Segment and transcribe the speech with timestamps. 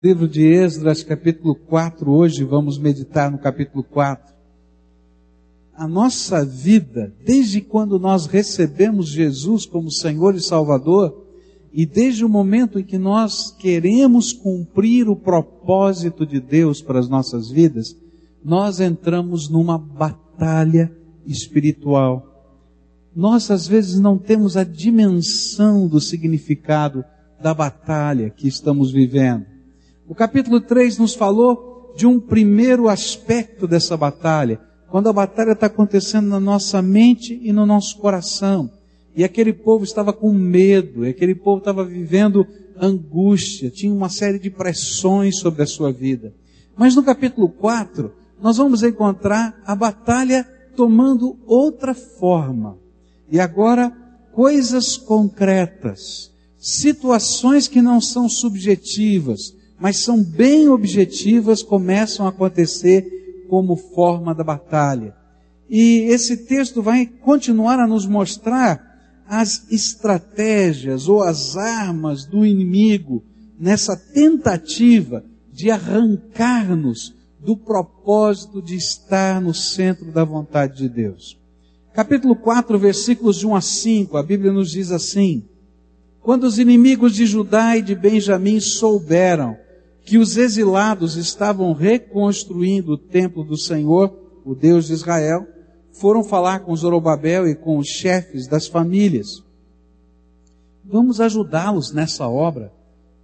[0.00, 4.32] Livro de Esdras, capítulo 4, hoje vamos meditar no capítulo 4.
[5.74, 11.26] A nossa vida, desde quando nós recebemos Jesus como Senhor e Salvador,
[11.72, 17.08] e desde o momento em que nós queremos cumprir o propósito de Deus para as
[17.08, 17.96] nossas vidas,
[18.44, 20.96] nós entramos numa batalha
[21.26, 22.24] espiritual.
[23.16, 27.04] Nós às vezes não temos a dimensão do significado
[27.42, 29.57] da batalha que estamos vivendo.
[30.08, 34.58] O capítulo 3 nos falou de um primeiro aspecto dessa batalha,
[34.88, 38.70] quando a batalha está acontecendo na nossa mente e no nosso coração.
[39.14, 42.46] E aquele povo estava com medo, e aquele povo estava vivendo
[42.80, 46.32] angústia, tinha uma série de pressões sobre a sua vida.
[46.74, 52.78] Mas no capítulo 4, nós vamos encontrar a batalha tomando outra forma.
[53.30, 53.92] E agora,
[54.32, 63.76] coisas concretas, situações que não são subjetivas, mas são bem objetivas, começam a acontecer como
[63.76, 65.14] forma da batalha.
[65.70, 68.88] E esse texto vai continuar a nos mostrar
[69.26, 73.22] as estratégias ou as armas do inimigo
[73.58, 81.38] nessa tentativa de arrancar-nos do propósito de estar no centro da vontade de Deus.
[81.92, 85.44] Capítulo 4, versículos de 1 a 5, a Bíblia nos diz assim:
[86.20, 89.56] Quando os inimigos de Judá e de Benjamim souberam
[90.08, 94.10] que os exilados estavam reconstruindo o templo do Senhor,
[94.42, 95.46] o Deus de Israel,
[95.92, 99.44] foram falar com Zorobabel e com os chefes das famílias.
[100.82, 102.72] Vamos ajudá-los nessa obra,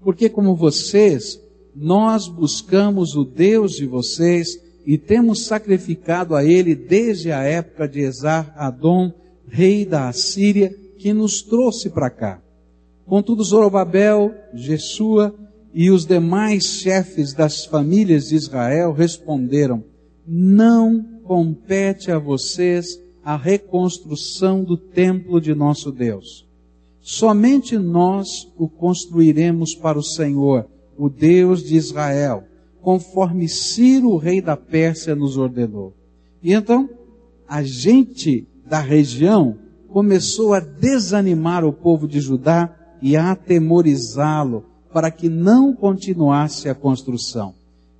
[0.02, 1.40] porque como vocês,
[1.74, 8.00] nós buscamos o Deus de vocês e temos sacrificado a ele desde a época de
[8.00, 9.10] Esar Adom,
[9.48, 10.68] rei da Assíria,
[10.98, 12.42] que nos trouxe para cá.
[13.06, 15.34] Contudo, Zorobabel, Jesua
[15.74, 19.82] e os demais chefes das famílias de Israel responderam:
[20.24, 26.46] Não compete a vocês a reconstrução do templo de nosso Deus.
[27.00, 32.44] Somente nós o construiremos para o Senhor, o Deus de Israel,
[32.80, 35.92] conforme Ciro, rei da Pérsia, nos ordenou.
[36.40, 36.88] E então,
[37.48, 39.58] a gente da região
[39.88, 46.74] começou a desanimar o povo de Judá e a atemorizá-lo para que não continuasse a
[46.74, 47.52] construção.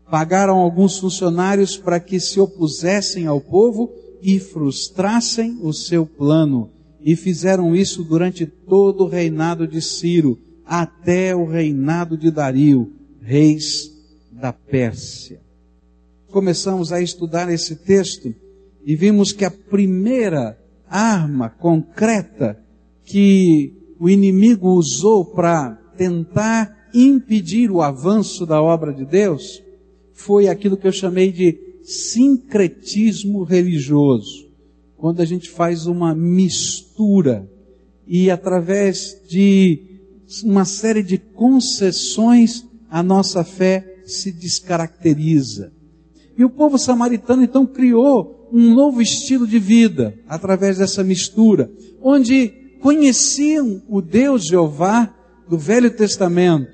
[0.08, 3.90] Pagaram alguns funcionários para que se opusessem ao povo
[4.22, 6.70] e frustrassem o seu plano.
[7.00, 13.90] E fizeram isso durante todo o reinado de Ciro, até o reinado de Dario, reis
[14.30, 15.40] da Pérsia.
[16.30, 18.32] Começamos a estudar esse texto
[18.84, 20.56] e vimos que a primeira
[20.88, 22.56] arma concreta
[23.04, 29.62] que o inimigo usou para tentar impedir o avanço da obra de Deus
[30.12, 34.48] foi aquilo que eu chamei de sincretismo religioso.
[34.96, 37.50] Quando a gente faz uma mistura
[38.06, 39.80] e através de
[40.44, 45.72] uma série de concessões a nossa fé se descaracteriza.
[46.36, 52.48] E o povo samaritano então criou um novo estilo de vida através dessa mistura, onde
[52.80, 55.12] conheciam o Deus Jeová
[55.48, 56.68] do Velho Testamento,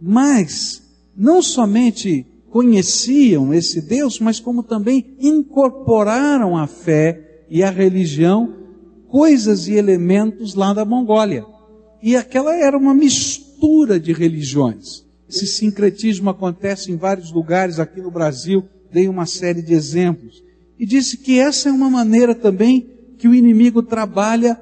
[0.00, 0.82] mas
[1.16, 8.54] não somente conheciam esse Deus, mas como também incorporaram a fé e a religião
[9.08, 11.44] coisas e elementos lá da Mongólia.
[12.02, 15.04] E aquela era uma mistura de religiões.
[15.28, 20.42] Esse sincretismo acontece em vários lugares aqui no Brasil, dei uma série de exemplos.
[20.78, 24.60] E disse que essa é uma maneira também que o inimigo trabalha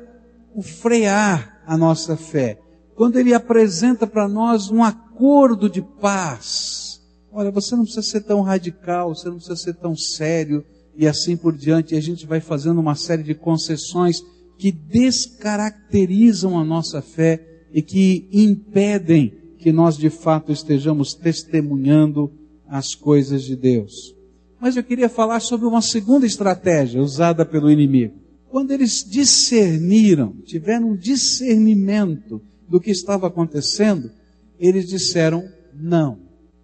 [0.54, 2.58] o frear a nossa fé.
[2.94, 4.82] Quando ele apresenta para nós um
[5.14, 7.00] acordo de paz.
[7.32, 10.64] Olha, você não precisa ser tão radical, você não precisa ser tão sério
[10.96, 11.94] e assim por diante.
[11.94, 14.22] E a gente vai fazendo uma série de concessões
[14.58, 17.40] que descaracterizam a nossa fé
[17.72, 22.32] e que impedem que nós de fato estejamos testemunhando
[22.68, 24.14] as coisas de Deus.
[24.60, 28.14] Mas eu queria falar sobre uma segunda estratégia usada pelo inimigo.
[28.48, 34.10] Quando eles discerniram, tiveram um discernimento do que estava acontecendo,
[34.58, 36.18] eles disseram não.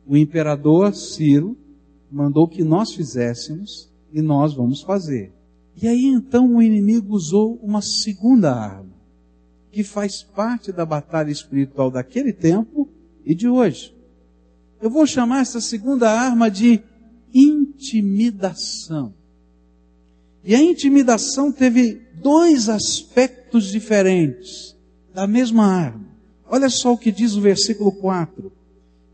[0.07, 1.57] O imperador Ciro
[2.11, 5.33] mandou que nós fizéssemos e nós vamos fazer.
[5.81, 8.93] E aí então o inimigo usou uma segunda arma,
[9.71, 12.89] que faz parte da batalha espiritual daquele tempo
[13.25, 13.95] e de hoje.
[14.81, 16.83] Eu vou chamar essa segunda arma de
[17.33, 19.15] intimidação.
[20.43, 24.77] E a intimidação teve dois aspectos diferentes
[25.15, 26.10] da mesma arma.
[26.53, 28.51] Olha só o que diz o versículo 4.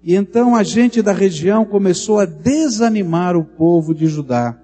[0.02, 4.58] E então a gente da região começou a desanimar o povo de Judá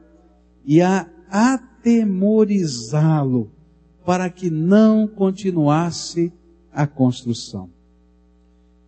[0.65, 3.51] e a atemorizá-lo
[4.07, 6.33] para que não continuasse
[6.73, 7.69] a construção.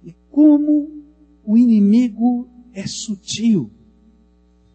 [0.02, 1.04] E como
[1.44, 3.70] o inimigo é sutil.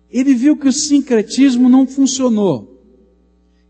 [0.07, 2.79] Ele viu que o sincretismo não funcionou.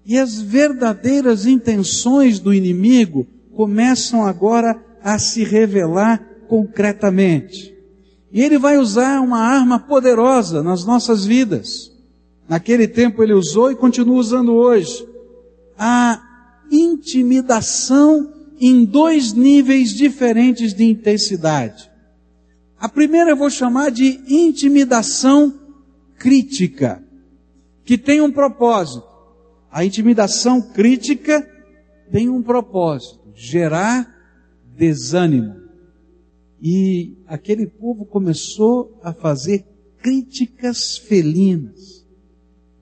[0.06, 3.26] E as verdadeiras intenções do inimigo
[3.56, 7.76] começam agora a se revelar concretamente.
[8.32, 11.92] E ele vai usar uma arma poderosa nas nossas vidas.
[12.48, 15.08] Naquele tempo ele usou e continua usando hoje.
[15.78, 16.22] A
[16.72, 21.90] intimidação em dois níveis diferentes de intensidade.
[22.80, 25.54] A primeira eu vou chamar de intimidação
[26.18, 27.04] crítica,
[27.84, 29.08] que tem um propósito.
[29.72, 31.48] A intimidação crítica
[32.12, 34.19] tem um propósito: gerar
[34.80, 35.56] desânimo.
[36.62, 39.66] E aquele povo começou a fazer
[39.98, 42.08] críticas felinas,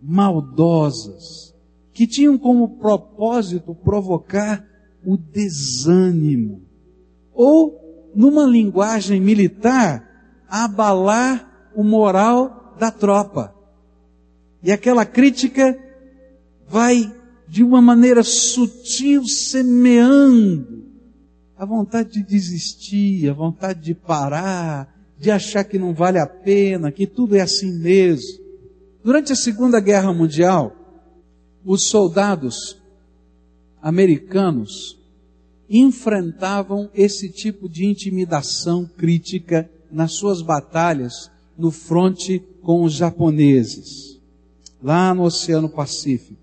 [0.01, 1.55] maldosas,
[1.91, 4.63] que tinham como propósito provocar
[5.03, 6.61] o desânimo.
[7.33, 10.05] Ou, numa linguagem militar,
[10.47, 13.53] abalar o moral da tropa.
[14.61, 15.77] E aquela crítica
[16.67, 17.11] vai
[17.47, 20.86] de uma maneira sutil semeando
[21.57, 26.91] a vontade de desistir, a vontade de parar, de achar que não vale a pena,
[26.91, 28.39] que tudo é assim mesmo.
[29.03, 30.75] Durante a Segunda Guerra Mundial,
[31.65, 32.79] os soldados
[33.81, 34.97] americanos
[35.69, 44.19] enfrentavam esse tipo de intimidação crítica nas suas batalhas no fronte com os japoneses,
[44.81, 46.39] lá no Oceano Pacífico.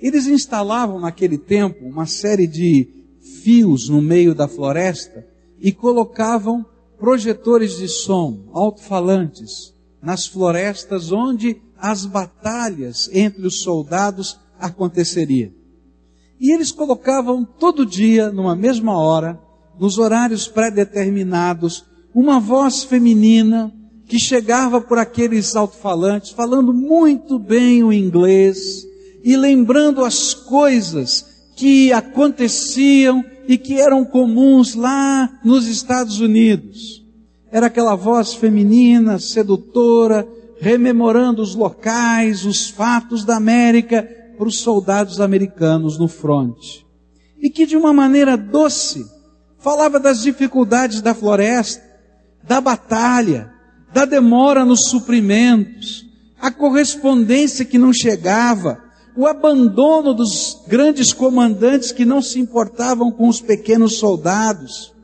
[0.00, 2.95] Eles instalavam naquele tempo uma série de
[3.46, 5.24] fios no meio da floresta
[5.60, 6.66] e colocavam
[6.98, 9.72] projetores de som, alto-falantes,
[10.02, 15.52] nas florestas onde as batalhas entre os soldados aconteceriam.
[16.40, 19.38] E eles colocavam todo dia, numa mesma hora,
[19.78, 23.72] nos horários pré-determinados, uma voz feminina
[24.06, 28.84] que chegava por aqueles alto-falantes, falando muito bem o inglês
[29.22, 37.04] e lembrando as coisas que aconteciam e que eram comuns lá nos Estados Unidos.
[37.50, 40.26] Era aquela voz feminina, sedutora,
[40.58, 44.02] rememorando os locais, os fatos da América
[44.36, 46.84] para os soldados americanos no fronte.
[47.40, 49.04] E que de uma maneira doce
[49.58, 51.82] falava das dificuldades da floresta,
[52.42, 53.52] da batalha,
[53.92, 56.06] da demora nos suprimentos,
[56.40, 58.82] a correspondência que não chegava,
[59.16, 64.94] o abandono dos grandes comandantes que não se importavam com os pequenos soldados.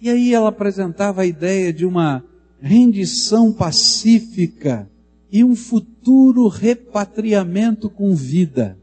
[0.00, 2.24] E aí ela apresentava a ideia de uma
[2.60, 4.88] rendição pacífica
[5.30, 8.78] e um futuro repatriamento com vida.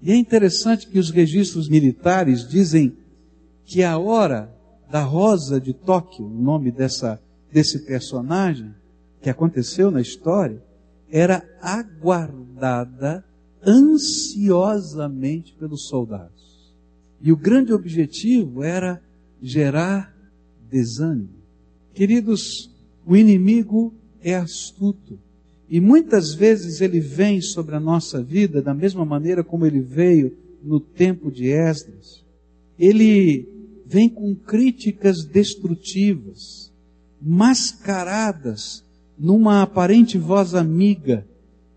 [0.00, 2.96] E é interessante que os registros militares dizem
[3.64, 4.50] que a hora
[4.90, 7.20] da Rosa de Tóquio, o nome dessa,
[7.52, 8.72] desse personagem,
[9.20, 10.62] que aconteceu na história,
[11.10, 13.24] era aguardada
[13.66, 16.74] ansiosamente pelos soldados.
[17.20, 19.02] E o grande objetivo era
[19.42, 20.14] gerar
[20.70, 21.30] desânimo.
[21.92, 22.70] Queridos,
[23.04, 23.92] o inimigo
[24.22, 25.18] é astuto.
[25.68, 30.36] E muitas vezes ele vem sobre a nossa vida da mesma maneira como ele veio
[30.62, 32.24] no tempo de Esdras.
[32.78, 33.48] Ele
[33.84, 36.72] vem com críticas destrutivas,
[37.20, 38.84] mascaradas
[39.18, 41.26] numa aparente voz amiga,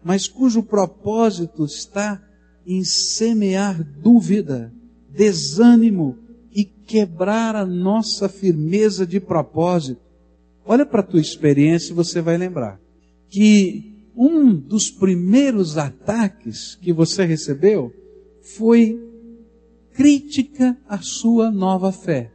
[0.04, 2.22] mas cujo propósito está
[2.66, 4.74] em semear dúvida,
[5.10, 6.18] desânimo
[6.54, 10.02] e quebrar a nossa firmeza de propósito.
[10.66, 12.80] Olha para a tua experiência e você vai lembrar
[13.28, 17.94] que um dos primeiros ataques que você recebeu
[18.42, 19.00] foi
[19.94, 22.32] crítica à sua nova fé.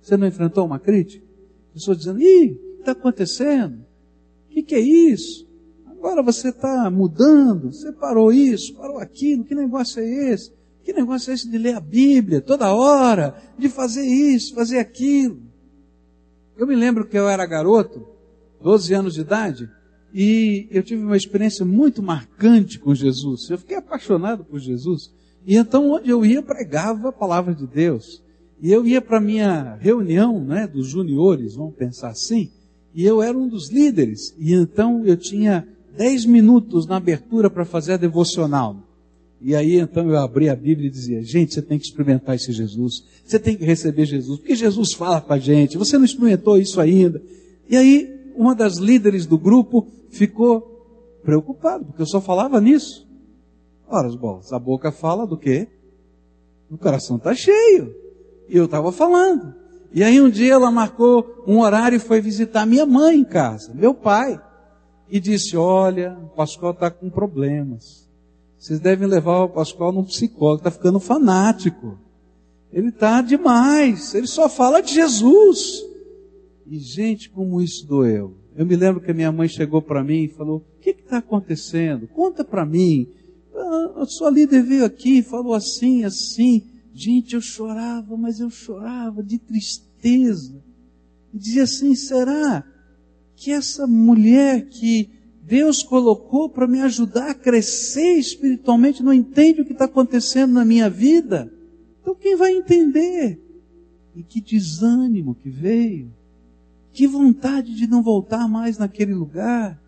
[0.00, 1.24] Você não enfrentou uma crítica?
[1.72, 3.84] Pessoas dizendo, ih, está acontecendo?
[4.46, 5.45] O que, que é isso?
[6.06, 10.52] Agora você está mudando, você parou isso, parou aquilo, que negócio é esse?
[10.84, 15.42] Que negócio é esse de ler a Bíblia toda hora, de fazer isso, fazer aquilo?
[16.56, 18.06] Eu me lembro que eu era garoto,
[18.62, 19.68] 12 anos de idade,
[20.14, 23.50] e eu tive uma experiência muito marcante com Jesus.
[23.50, 25.12] Eu fiquei apaixonado por Jesus.
[25.44, 28.22] E então, onde eu ia, pregava a palavra de Deus.
[28.62, 32.48] E eu ia para minha reunião né, dos juniores, vamos pensar assim,
[32.94, 34.32] e eu era um dos líderes.
[34.38, 38.76] E então eu tinha dez minutos na abertura para fazer a devocional.
[39.40, 42.52] E aí então eu abri a Bíblia e dizia, gente, você tem que experimentar esse
[42.52, 43.04] Jesus.
[43.24, 45.76] Você tem que receber Jesus, porque Jesus fala com a gente.
[45.76, 47.22] Você não experimentou isso ainda.
[47.68, 53.06] E aí, uma das líderes do grupo ficou preocupada, porque eu só falava nisso.
[53.88, 55.68] Ora, as bolas, a boca fala do quê?
[56.70, 57.94] O coração está cheio.
[58.48, 59.54] E eu estava falando.
[59.92, 63.72] E aí um dia ela marcou um horário e foi visitar minha mãe em casa,
[63.74, 64.40] meu pai.
[65.08, 68.08] E disse, olha, o Pascoal está com problemas.
[68.58, 71.98] Vocês devem levar o Pascoal num psicólogo, está ficando fanático.
[72.72, 75.84] Ele está demais, ele só fala de Jesus.
[76.66, 78.34] E gente, como isso doeu.
[78.56, 81.18] Eu me lembro que a minha mãe chegou para mim e falou: O que está
[81.18, 82.08] acontecendo?
[82.08, 83.06] Conta para mim.
[83.54, 86.64] Ah, a sua líder veio aqui e falou assim, assim.
[86.92, 90.60] Gente, eu chorava, mas eu chorava de tristeza.
[91.32, 92.64] E dizia assim: será
[93.36, 95.10] que essa mulher que
[95.42, 100.64] Deus colocou para me ajudar a crescer espiritualmente não entende o que está acontecendo na
[100.64, 101.52] minha vida?
[102.00, 103.40] Então quem vai entender?
[104.14, 106.12] E que desânimo que veio.
[106.92, 109.80] Que vontade de não voltar mais naquele lugar.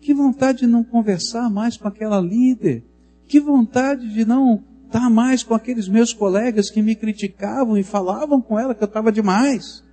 [0.00, 2.84] Que vontade de não conversar mais com aquela líder.
[3.26, 8.40] Que vontade de não estar mais com aqueles meus colegas que me criticavam e falavam
[8.40, 9.83] com ela que eu estava demais.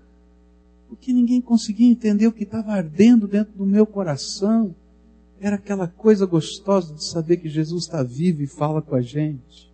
[0.91, 4.75] Porque ninguém conseguia entender o que estava ardendo dentro do meu coração.
[5.39, 9.71] Era aquela coisa gostosa de saber que Jesus está vivo e fala com a gente.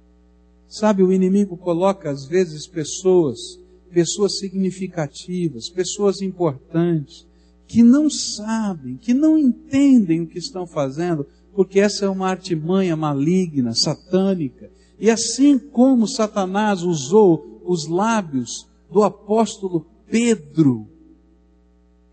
[0.70, 3.60] Sabe, o inimigo coloca às vezes pessoas
[3.92, 7.26] pessoas significativas, pessoas importantes,
[7.66, 12.96] que não sabem, que não entendem o que estão fazendo, porque essa é uma artimanha
[12.96, 14.70] maligna, satânica.
[15.00, 20.88] E assim como Satanás usou os lábios do apóstolo Pedro,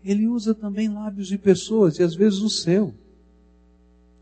[0.05, 2.93] ele usa também lábios de pessoas, e às vezes o seu.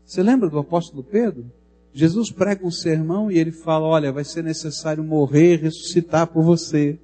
[0.04, 1.44] Você lembra do apóstolo Pedro?
[1.92, 6.42] Jesus prega um sermão e ele fala: Olha, vai ser necessário morrer e ressuscitar por
[6.42, 6.98] você.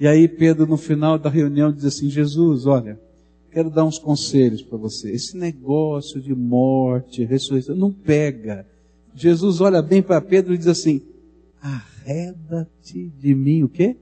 [0.00, 2.98] E aí Pedro, no final da reunião, diz assim: Jesus, olha,
[3.52, 5.10] quero dar uns conselhos para você.
[5.10, 8.66] Esse negócio de morte, ressurreição, não pega.
[9.14, 11.02] Jesus olha bem para Pedro e diz assim:
[11.60, 13.96] arreda-te de mim, o quê?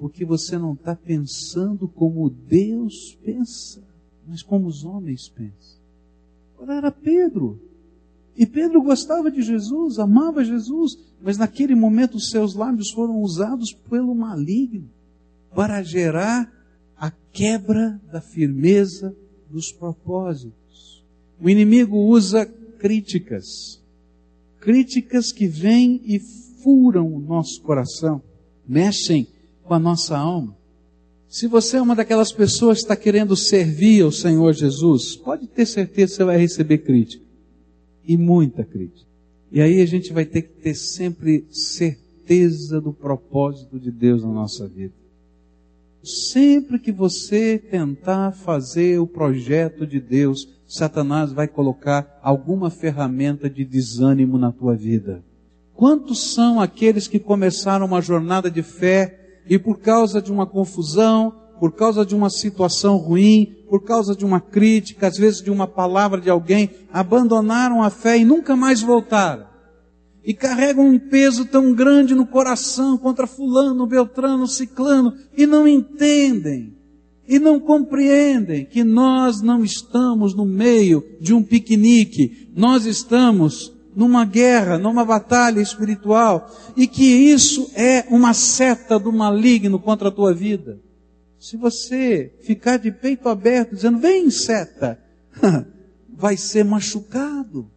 [0.00, 3.82] Porque você não está pensando como Deus pensa,
[4.26, 5.78] mas como os homens pensam.
[6.54, 7.60] Agora era Pedro.
[8.34, 13.74] E Pedro gostava de Jesus, amava Jesus, mas naquele momento os seus lábios foram usados
[13.90, 14.88] pelo maligno
[15.54, 16.50] para gerar
[16.96, 19.14] a quebra da firmeza
[19.50, 21.04] dos propósitos.
[21.38, 23.82] O inimigo usa críticas,
[24.60, 26.18] críticas que vêm e
[26.62, 28.22] furam o nosso coração,
[28.66, 29.26] mexem
[29.70, 30.56] com a nossa alma.
[31.28, 35.64] Se você é uma daquelas pessoas que está querendo servir ao Senhor Jesus, pode ter
[35.64, 37.24] certeza que você vai receber crítica.
[38.04, 39.08] E muita crítica.
[39.52, 44.32] E aí a gente vai ter que ter sempre certeza do propósito de Deus na
[44.32, 44.92] nossa vida.
[46.02, 53.64] Sempre que você tentar fazer o projeto de Deus, Satanás vai colocar alguma ferramenta de
[53.64, 55.22] desânimo na tua vida.
[55.74, 59.19] Quantos são aqueles que começaram uma jornada de fé
[59.50, 64.24] e por causa de uma confusão, por causa de uma situação ruim, por causa de
[64.24, 68.80] uma crítica, às vezes de uma palavra de alguém, abandonaram a fé e nunca mais
[68.80, 69.46] voltaram.
[70.24, 76.72] E carregam um peso tão grande no coração contra fulano, beltrano, ciclano, e não entendem,
[77.26, 84.24] e não compreendem que nós não estamos no meio de um piquenique, nós estamos numa
[84.24, 90.32] guerra, numa batalha espiritual, e que isso é uma seta do maligno contra a tua
[90.32, 90.80] vida.
[91.38, 95.00] Se você ficar de peito aberto dizendo, vem seta,
[96.08, 97.70] vai ser machucado.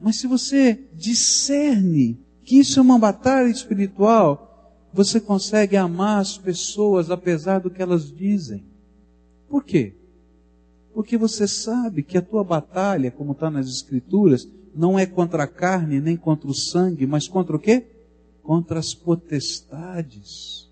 [0.00, 4.48] Mas se você discerne que isso é uma batalha espiritual,
[4.92, 8.64] você consegue amar as pessoas apesar do que elas dizem.
[9.48, 9.94] Por quê?
[10.94, 15.46] Porque você sabe que a tua batalha, como está nas Escrituras, não é contra a
[15.46, 17.84] carne nem contra o sangue, mas contra o quê?
[18.42, 20.68] Contra as potestades.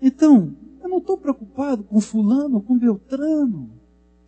[0.00, 3.70] Então, eu não estou preocupado com fulano, com Beltrano.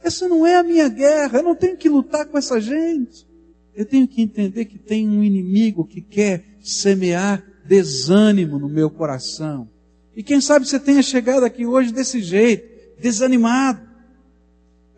[0.03, 1.39] Essa não é a minha guerra.
[1.39, 3.27] Eu não tenho que lutar com essa gente.
[3.75, 9.69] Eu tenho que entender que tem um inimigo que quer semear desânimo no meu coração.
[10.17, 12.67] E quem sabe você tenha chegado aqui hoje desse jeito,
[13.01, 13.81] desanimado.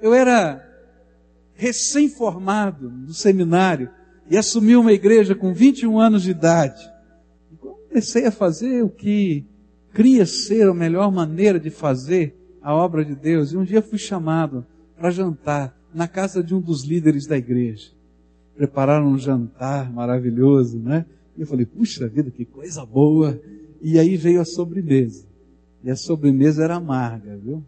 [0.00, 0.66] Eu era
[1.54, 3.90] recém-formado do seminário
[4.30, 6.88] e assumi uma igreja com 21 anos de idade.
[7.52, 9.44] E comecei a fazer o que
[9.92, 13.52] cria ser a melhor maneira de fazer a obra de Deus.
[13.52, 14.64] E um dia fui chamado
[14.96, 17.90] para jantar na casa de um dos líderes da igreja.
[18.54, 21.04] Prepararam um jantar maravilhoso, né?
[21.36, 23.40] E eu falei, puxa vida, que coisa boa.
[23.82, 25.26] E aí veio a sobremesa.
[25.82, 27.64] E a sobremesa era amarga, viu?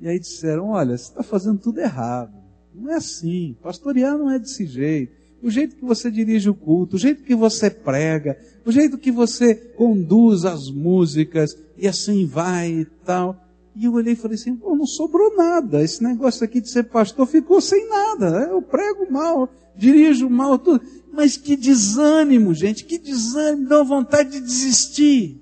[0.00, 2.34] E aí disseram: Olha, você está fazendo tudo errado.
[2.74, 3.56] Não é assim.
[3.62, 5.17] Pastorear não é desse jeito.
[5.42, 9.12] O jeito que você dirige o culto, o jeito que você prega, o jeito que
[9.12, 13.36] você conduz as músicas e assim vai e tal.
[13.76, 15.82] E eu olhei e falei assim: Pô, não sobrou nada.
[15.82, 18.30] Esse negócio aqui de ser pastor ficou sem nada.
[18.30, 18.48] Né?
[18.50, 20.84] Eu prego mal, dirijo mal, tudo.
[21.12, 25.40] Mas que desânimo, gente, que desânimo, dá vontade de desistir.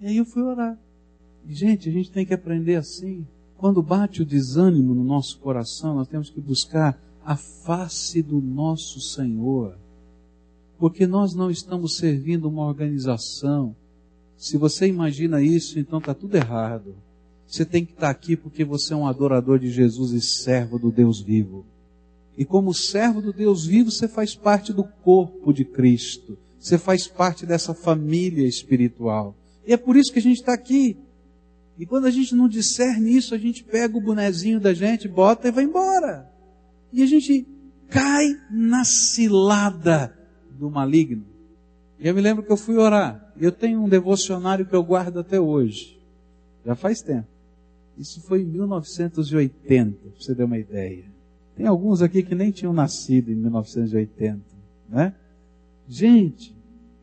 [0.00, 0.78] E aí eu fui orar.
[1.46, 3.26] E, gente, a gente tem que aprender assim.
[3.56, 6.96] Quando bate o desânimo no nosso coração, nós temos que buscar
[7.28, 9.76] a face do nosso Senhor.
[10.78, 13.76] Porque nós não estamos servindo uma organização.
[14.34, 16.94] Se você imagina isso, então está tudo errado.
[17.46, 20.90] Você tem que estar aqui porque você é um adorador de Jesus e servo do
[20.90, 21.66] Deus vivo.
[22.34, 26.38] E como servo do Deus vivo, você faz parte do corpo de Cristo.
[26.58, 29.36] Você faz parte dessa família espiritual.
[29.66, 30.96] E é por isso que a gente está aqui.
[31.78, 35.48] E quando a gente não discerne isso, a gente pega o bonezinho da gente, bota
[35.48, 36.37] e vai embora.
[36.92, 37.46] E a gente
[37.88, 40.16] cai na cilada
[40.50, 41.24] do maligno.
[41.98, 43.32] E eu me lembro que eu fui orar.
[43.36, 45.98] Eu tenho um devocionário que eu guardo até hoje.
[46.64, 47.26] Já faz tempo.
[47.96, 51.04] Isso foi em 1980, para você ter uma ideia.
[51.56, 54.40] Tem alguns aqui que nem tinham nascido em 1980,
[54.88, 55.12] né?
[55.88, 56.54] Gente,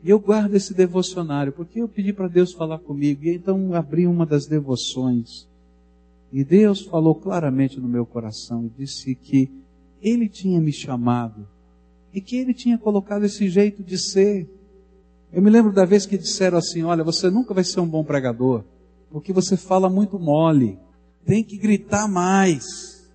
[0.02, 4.06] e eu guardo esse devocionário, porque eu pedi para Deus falar comigo, e então abri
[4.06, 5.46] uma das devoções.
[6.32, 9.50] E Deus falou claramente no meu coração e disse que
[10.08, 11.48] Ele tinha me chamado
[12.14, 14.48] e que Ele tinha colocado esse jeito de ser.
[15.32, 18.04] Eu me lembro da vez que disseram assim: Olha, você nunca vai ser um bom
[18.04, 18.62] pregador,
[19.10, 20.78] porque você fala muito mole,
[21.24, 23.10] tem que gritar mais.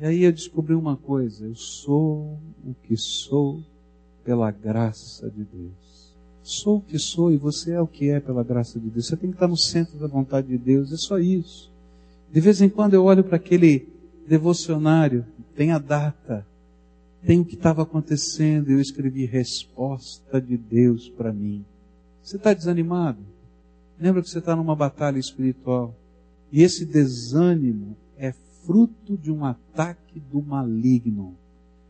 [0.00, 2.36] E aí eu descobri uma coisa: eu sou
[2.66, 3.62] o que sou
[4.24, 6.16] pela graça de Deus.
[6.42, 9.06] Sou o que sou e você é o que é pela graça de Deus.
[9.06, 11.70] Você tem que estar no centro da vontade de Deus, é só isso.
[12.32, 13.86] De vez em quando eu olho para aquele
[14.26, 15.24] devocionário,
[15.60, 16.46] tem a data,
[17.22, 21.66] tem o que estava acontecendo, eu escrevi resposta de Deus para mim.
[22.22, 23.18] Você está desanimado?
[24.00, 25.94] Lembra que você está numa batalha espiritual.
[26.50, 28.32] E esse desânimo é
[28.64, 31.36] fruto de um ataque do maligno.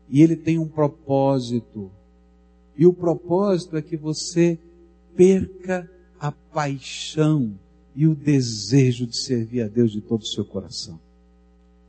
[0.09, 1.89] E ele tem um propósito.
[2.75, 4.59] E o propósito é que você
[5.15, 7.57] perca a paixão
[7.95, 10.99] e o desejo de servir a Deus de todo o seu coração.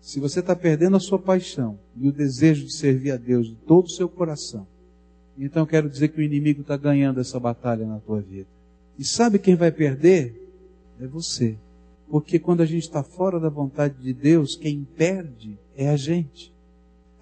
[0.03, 3.55] Se você está perdendo a sua paixão e o desejo de servir a Deus de
[3.55, 4.67] todo o seu coração,
[5.38, 8.49] então quero dizer que o inimigo está ganhando essa batalha na tua vida.
[8.99, 10.35] E sabe quem vai perder?
[11.01, 11.57] É você.
[12.11, 16.53] Porque quando a gente está fora da vontade de Deus, quem perde é a gente.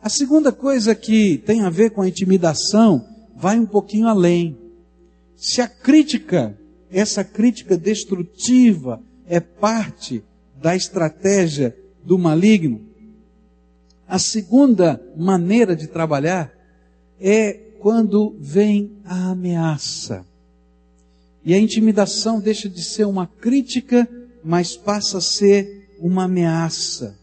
[0.02, 4.56] A segunda coisa que tem a ver com a intimidação vai um pouquinho além.
[5.36, 6.58] Se a crítica,
[6.90, 10.24] essa crítica destrutiva, é parte
[10.60, 12.80] da estratégia do maligno,
[14.06, 16.52] a segunda maneira de trabalhar
[17.20, 20.26] é quando vem a ameaça.
[21.44, 24.08] E a intimidação deixa de ser uma crítica,
[24.44, 27.18] mas passa a ser uma ameaça.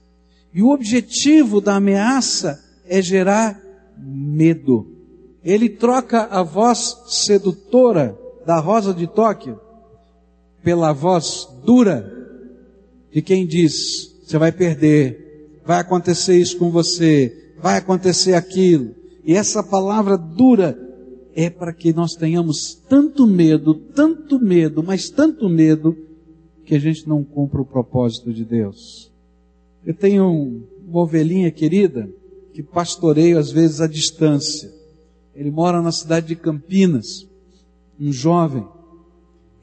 [0.54, 3.62] E o objetivo da ameaça é gerar
[3.98, 4.88] medo.
[5.44, 9.60] Ele troca a voz sedutora da Rosa de Tóquio
[10.64, 12.12] pela voz dura
[13.12, 18.94] de quem diz: você vai perder, vai acontecer isso com você, vai acontecer aquilo.
[19.24, 20.78] E essa palavra dura
[21.34, 25.96] é para que nós tenhamos tanto medo, tanto medo, mas tanto medo,
[26.66, 29.10] que a gente não cumpra o propósito de Deus.
[29.86, 32.10] Eu tenho uma ovelhinha querida
[32.54, 34.70] que pastoreio às vezes à distância.
[35.34, 37.26] Ele mora na cidade de Campinas,
[37.98, 38.68] um jovem.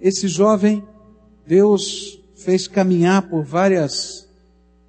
[0.01, 0.83] Esse jovem,
[1.47, 4.24] Deus fez caminhar por várias,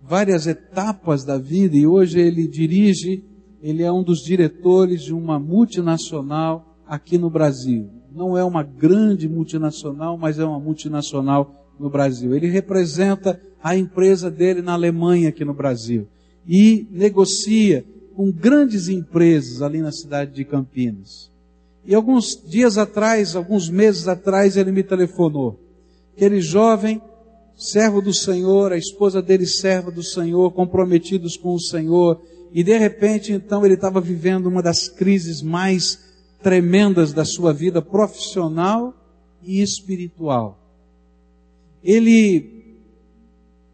[0.08, 3.24] várias etapas da vida e hoje ele dirige,
[3.62, 7.90] ele é um dos diretores de uma multinacional aqui no Brasil.
[8.14, 12.34] Não é uma grande multinacional, mas é uma multinacional no Brasil.
[12.34, 16.08] Ele representa a empresa dele na Alemanha aqui no Brasil
[16.48, 17.84] e negocia
[18.16, 21.32] com grandes empresas ali na cidade de Campinas.
[21.84, 25.60] E alguns dias atrás, alguns meses atrás, ele me telefonou.
[26.16, 27.02] Aquele jovem,
[27.58, 32.78] servo do Senhor, a esposa dele serva do Senhor, comprometidos com o Senhor, e de
[32.78, 36.00] repente, então, ele estava vivendo uma das crises mais
[36.42, 38.94] tremendas da sua vida profissional
[39.44, 40.58] e espiritual.
[41.84, 42.76] Ele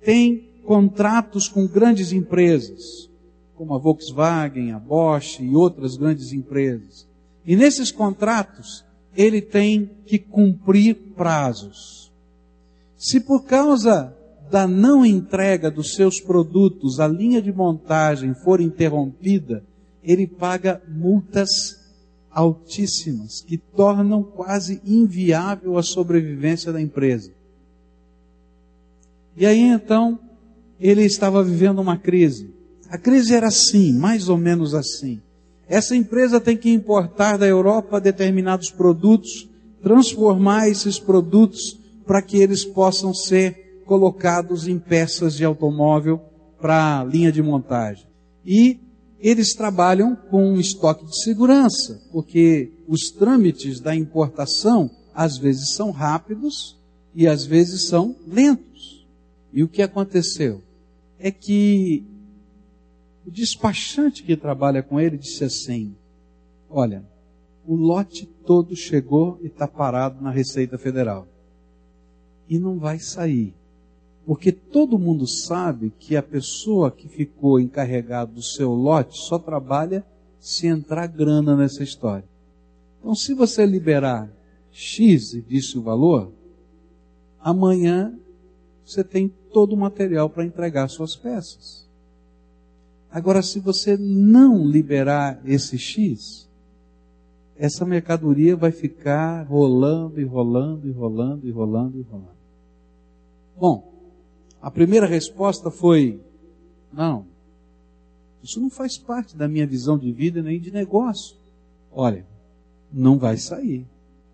[0.04, 3.10] tem contratos com grandes empresas,
[3.56, 7.08] como a Volkswagen, a Bosch e outras grandes empresas.
[7.46, 8.84] E nesses contratos,
[9.16, 12.01] ele tem que cumprir prazos.
[13.02, 14.16] Se por causa
[14.52, 19.64] da não entrega dos seus produtos, a linha de montagem for interrompida,
[20.04, 21.50] ele paga multas
[22.30, 27.32] altíssimas que tornam quase inviável a sobrevivência da empresa.
[29.36, 30.20] E aí então,
[30.80, 32.54] ele estava vivendo uma crise.
[32.88, 35.20] A crise era assim, mais ou menos assim.
[35.68, 39.50] Essa empresa tem que importar da Europa determinados produtos,
[39.82, 46.20] transformar esses produtos para que eles possam ser colocados em peças de automóvel
[46.60, 48.08] para linha de montagem.
[48.46, 48.80] E
[49.20, 55.92] eles trabalham com um estoque de segurança, porque os trâmites da importação às vezes são
[55.92, 56.80] rápidos
[57.14, 59.06] e às vezes são lentos.
[59.54, 60.62] E o que aconteceu?
[61.20, 62.04] É que
[63.26, 65.94] o despachante que trabalha com ele disse assim:
[66.70, 67.04] Olha,
[67.66, 71.28] o lote todo chegou e está parado na Receita Federal.
[72.52, 73.56] E não vai sair.
[74.26, 80.06] Porque todo mundo sabe que a pessoa que ficou encarregada do seu lote só trabalha
[80.38, 82.26] se entrar grana nessa história.
[83.00, 84.30] Então, se você liberar
[84.70, 86.30] X e disse o valor,
[87.40, 88.14] amanhã
[88.86, 91.88] você tem todo o material para entregar suas peças.
[93.10, 96.50] Agora, se você não liberar esse X,
[97.56, 102.41] essa mercadoria vai ficar rolando e rolando e rolando e rolando e rolando.
[103.58, 103.92] Bom,
[104.62, 106.22] a primeira resposta foi:
[106.92, 107.26] não,
[108.44, 111.36] isso não faz parte da minha visão de vida nem de negócio.
[111.92, 112.26] Olha,
[112.92, 113.86] não vai sair.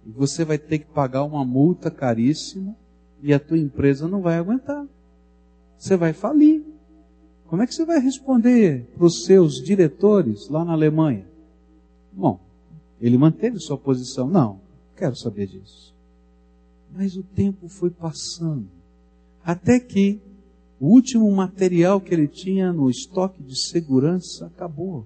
[0.06, 2.76] E você vai ter que pagar uma multa caríssima
[3.22, 4.86] e a tua empresa não vai aguentar.
[5.78, 6.64] Você vai falir.
[7.48, 11.28] Como é que você vai responder para os seus diretores lá na Alemanha?
[12.12, 12.40] Bom,
[13.00, 14.30] ele manteve sua posição.
[14.30, 14.60] Não,
[14.96, 15.94] quero saber disso.
[16.94, 18.77] Mas o tempo foi passando.
[19.48, 20.20] Até que
[20.78, 25.06] o último material que ele tinha no estoque de segurança acabou.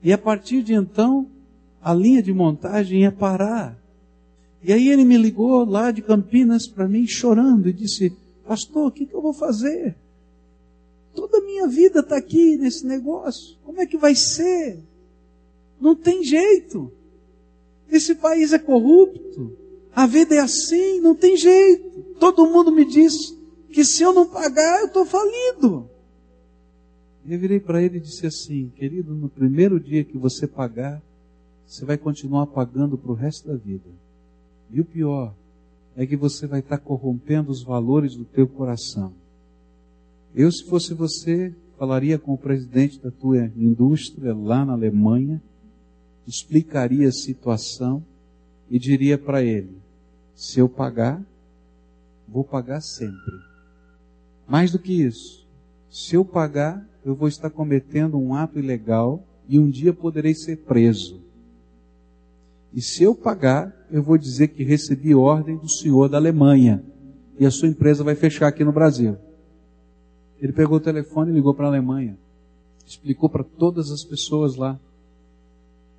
[0.00, 1.28] E a partir de então,
[1.82, 3.76] a linha de montagem ia parar.
[4.62, 8.92] E aí ele me ligou lá de Campinas para mim chorando e disse: Pastor, o
[8.92, 9.96] que, que eu vou fazer?
[11.12, 13.56] Toda a minha vida está aqui nesse negócio.
[13.64, 14.78] Como é que vai ser?
[15.80, 16.92] Não tem jeito.
[17.90, 19.56] Esse país é corrupto.
[19.92, 21.85] A vida é assim, não tem jeito.
[22.18, 23.36] Todo mundo me diz
[23.70, 25.88] que se eu não pagar, eu estou falido.
[27.28, 31.02] Eu virei para ele e disse assim: Querido, no primeiro dia que você pagar,
[31.66, 33.90] você vai continuar pagando para o resto da vida.
[34.70, 35.34] E o pior
[35.96, 39.12] é que você vai estar corrompendo os valores do teu coração.
[40.34, 45.42] Eu, se fosse você, falaria com o presidente da tua indústria lá na Alemanha,
[46.26, 48.04] explicaria a situação
[48.70, 49.76] e diria para ele:
[50.34, 51.24] se eu pagar,
[52.28, 53.32] vou pagar sempre.
[54.46, 55.46] Mais do que isso,
[55.90, 60.56] se eu pagar, eu vou estar cometendo um ato ilegal e um dia poderei ser
[60.58, 61.20] preso.
[62.72, 66.84] E se eu pagar, eu vou dizer que recebi ordem do senhor da Alemanha
[67.38, 69.16] e a sua empresa vai fechar aqui no Brasil.
[70.40, 72.18] Ele pegou o telefone e ligou para a Alemanha.
[72.86, 74.78] Explicou para todas as pessoas lá.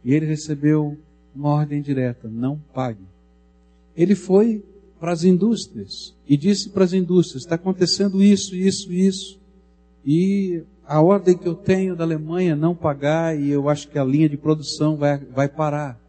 [0.04, 0.98] E ele recebeu
[1.36, 3.04] uma ordem direta: não pague.
[3.96, 4.64] Ele foi
[5.00, 9.40] para as indústrias e disse para as indústrias: está acontecendo isso, isso, isso.
[10.06, 14.04] E a ordem que eu tenho da Alemanha não pagar, e eu acho que a
[14.04, 16.00] linha de produção vai, vai parar.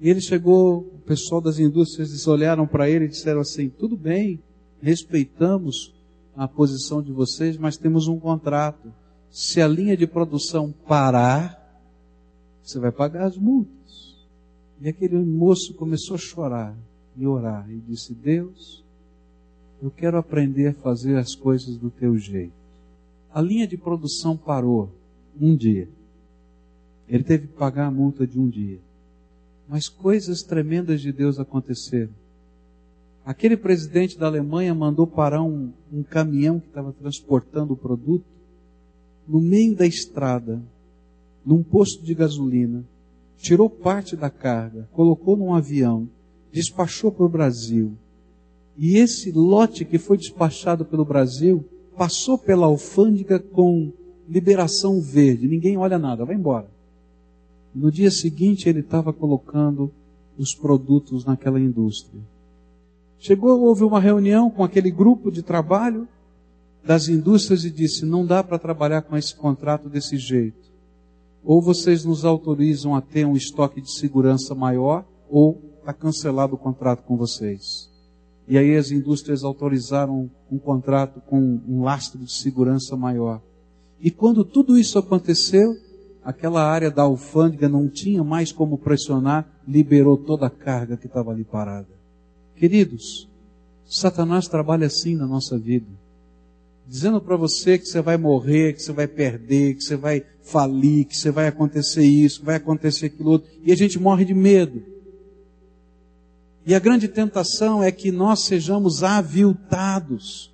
[0.00, 4.40] E ele chegou, o pessoal das indústrias olharam para ele e disseram assim: tudo bem,
[4.80, 5.92] respeitamos
[6.36, 8.92] a posição de vocês, mas temos um contrato.
[9.30, 11.58] Se a linha de produção parar,
[12.62, 14.16] você vai pagar as multas.
[14.80, 16.76] E aquele moço começou a chorar
[17.16, 18.84] e orar e disse: Deus,
[19.82, 22.52] eu quero aprender a fazer as coisas do teu jeito.
[23.32, 24.90] A linha de produção parou
[25.40, 25.88] um dia.
[27.08, 28.78] Ele teve que pagar a multa de um dia.
[29.68, 32.12] Mas coisas tremendas de Deus aconteceram.
[33.24, 38.24] Aquele presidente da Alemanha mandou parar um, um caminhão que estava transportando o produto
[39.26, 40.60] no meio da estrada,
[41.44, 42.84] num posto de gasolina,
[43.36, 46.08] tirou parte da carga, colocou num avião,
[46.52, 47.92] despachou para o Brasil.
[48.76, 51.64] E esse lote que foi despachado pelo Brasil
[51.96, 53.92] passou pela alfândega com
[54.28, 55.48] liberação verde.
[55.48, 56.70] Ninguém olha nada, vai embora.
[57.74, 59.90] No dia seguinte ele estava colocando
[60.38, 62.20] os produtos naquela indústria.
[63.18, 66.08] Chegou, houve uma reunião com aquele grupo de trabalho
[66.84, 70.70] das indústrias e disse: não dá para trabalhar com esse contrato desse jeito.
[71.44, 76.58] Ou vocês nos autorizam a ter um estoque de segurança maior, ou está cancelado o
[76.58, 77.90] contrato com vocês.
[78.48, 83.40] E aí as indústrias autorizaram um contrato com um lastro de segurança maior.
[84.00, 85.76] E quando tudo isso aconteceu,
[86.24, 91.30] aquela área da alfândega não tinha mais como pressionar, liberou toda a carga que estava
[91.30, 91.88] ali parada.
[92.56, 93.28] Queridos,
[93.84, 95.86] Satanás trabalha assim na nossa vida.
[96.86, 101.06] Dizendo para você que você vai morrer, que você vai perder, que você vai falir,
[101.06, 103.48] que você vai acontecer isso, que vai acontecer aquilo outro.
[103.64, 104.91] E a gente morre de medo.
[106.64, 110.52] E a grande tentação é que nós sejamos aviltados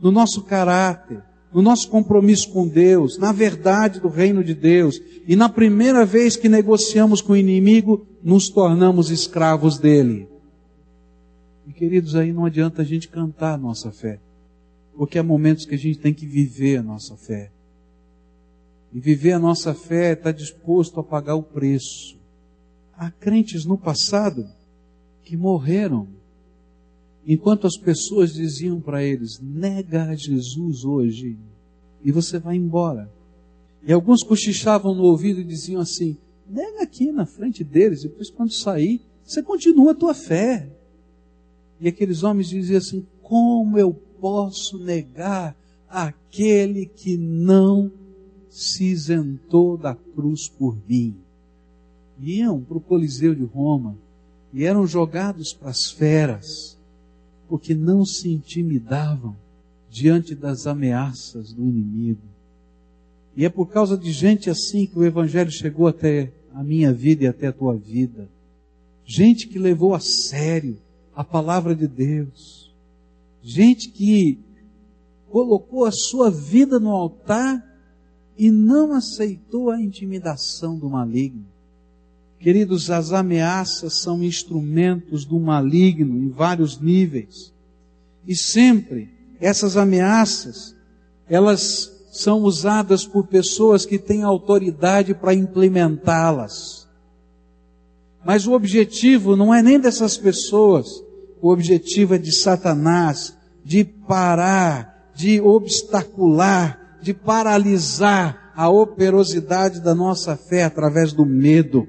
[0.00, 5.00] no nosso caráter, no nosso compromisso com Deus, na verdade do reino de Deus.
[5.26, 10.28] E na primeira vez que negociamos com o inimigo, nos tornamos escravos dele.
[11.66, 14.20] E queridos, aí não adianta a gente cantar a nossa fé.
[14.96, 17.50] Porque há momentos que a gente tem que viver a nossa fé.
[18.92, 22.16] E viver a nossa fé está disposto a pagar o preço.
[22.96, 24.46] Há crentes no passado
[25.24, 26.06] que morreram.
[27.26, 31.38] Enquanto as pessoas diziam para eles: nega a Jesus hoje
[32.04, 33.10] e você vai embora.
[33.86, 36.16] E alguns cochichavam no ouvido e diziam assim:
[36.48, 40.68] nega aqui na frente deles, depois quando sair, você continua a tua fé.
[41.80, 45.56] E aqueles homens diziam assim: como eu posso negar
[45.88, 47.90] aquele que não
[48.50, 51.16] se isentou da cruz por mim?
[52.20, 53.98] Iam para o Coliseu de Roma
[54.54, 56.78] e eram jogados para as feras,
[57.48, 59.36] porque não se intimidavam
[59.90, 62.22] diante das ameaças do inimigo.
[63.36, 67.24] E é por causa de gente assim que o Evangelho chegou até a minha vida
[67.24, 68.28] e até a tua vida.
[69.04, 70.78] Gente que levou a sério
[71.16, 72.72] a palavra de Deus.
[73.42, 74.38] Gente que
[75.30, 77.60] colocou a sua vida no altar
[78.38, 81.44] e não aceitou a intimidação do maligno.
[82.44, 87.54] Queridos, as ameaças são instrumentos do maligno em vários níveis.
[88.28, 89.08] E sempre
[89.40, 90.76] essas ameaças,
[91.26, 96.86] elas são usadas por pessoas que têm autoridade para implementá-las.
[98.22, 101.02] Mas o objetivo não é nem dessas pessoas,
[101.40, 110.36] o objetivo é de Satanás, de parar, de obstacular, de paralisar a operosidade da nossa
[110.36, 111.88] fé através do medo.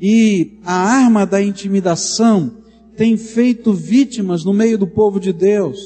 [0.00, 2.58] E a arma da intimidação
[2.96, 5.78] tem feito vítimas no meio do povo de Deus.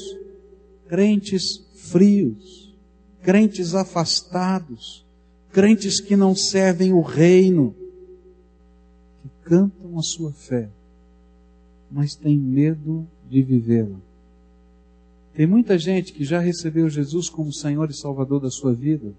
[0.87, 2.73] Crentes frios,
[3.21, 5.05] crentes afastados,
[5.51, 7.75] crentes que não servem o reino,
[9.21, 10.69] que cantam a sua fé,
[11.89, 13.97] mas têm medo de vivê-la.
[15.33, 19.13] Tem muita gente que já recebeu Jesus como Senhor e Salvador da sua vida,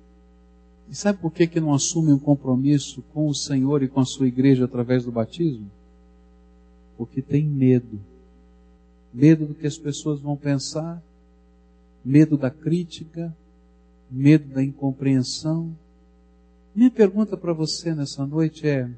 [0.92, 4.04] e sabe por que, que não assume um compromisso com o Senhor e com a
[4.04, 5.70] sua igreja através do batismo?
[6.98, 7.98] Porque tem medo.
[9.10, 11.02] Medo do que as pessoas vão pensar,
[12.04, 13.34] medo da crítica,
[14.10, 15.74] medo da incompreensão.
[16.74, 18.90] Minha pergunta para você nessa noite é: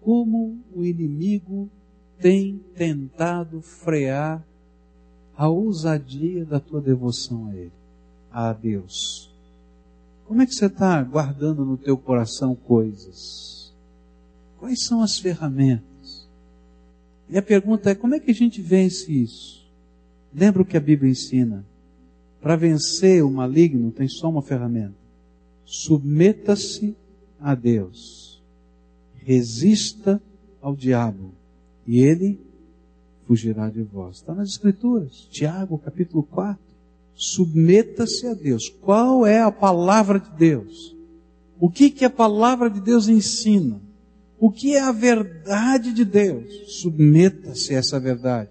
[0.00, 1.70] como o inimigo
[2.18, 4.44] tem tentado frear
[5.36, 7.72] a ousadia da tua devoção a Ele,
[8.32, 9.29] a Deus?
[10.30, 13.74] Como é que você está guardando no teu coração coisas?
[14.60, 16.28] Quais são as ferramentas?
[17.28, 19.68] E a pergunta é: como é que a gente vence isso?
[20.32, 21.66] Lembra o que a Bíblia ensina?
[22.40, 24.94] Para vencer o maligno tem só uma ferramenta:
[25.64, 26.94] submeta-se
[27.40, 28.40] a Deus,
[29.16, 30.22] resista
[30.62, 31.34] ao diabo,
[31.84, 32.40] e ele
[33.26, 34.18] fugirá de vós.
[34.18, 36.69] Está nas Escrituras, Tiago capítulo 4
[37.20, 38.70] submeta-se a Deus.
[38.80, 40.96] Qual é a palavra de Deus?
[41.60, 43.78] O que, que a palavra de Deus ensina?
[44.38, 46.80] O que é a verdade de Deus?
[46.80, 48.48] Submeta-se a essa verdade.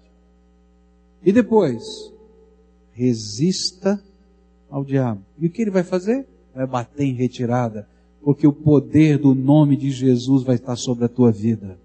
[1.24, 1.82] E depois,
[2.92, 4.00] resista
[4.70, 5.20] ao diabo.
[5.36, 6.24] E o que ele vai fazer?
[6.54, 7.88] Vai bater em retirada,
[8.22, 11.76] porque o poder do nome de Jesus vai estar sobre a tua vida.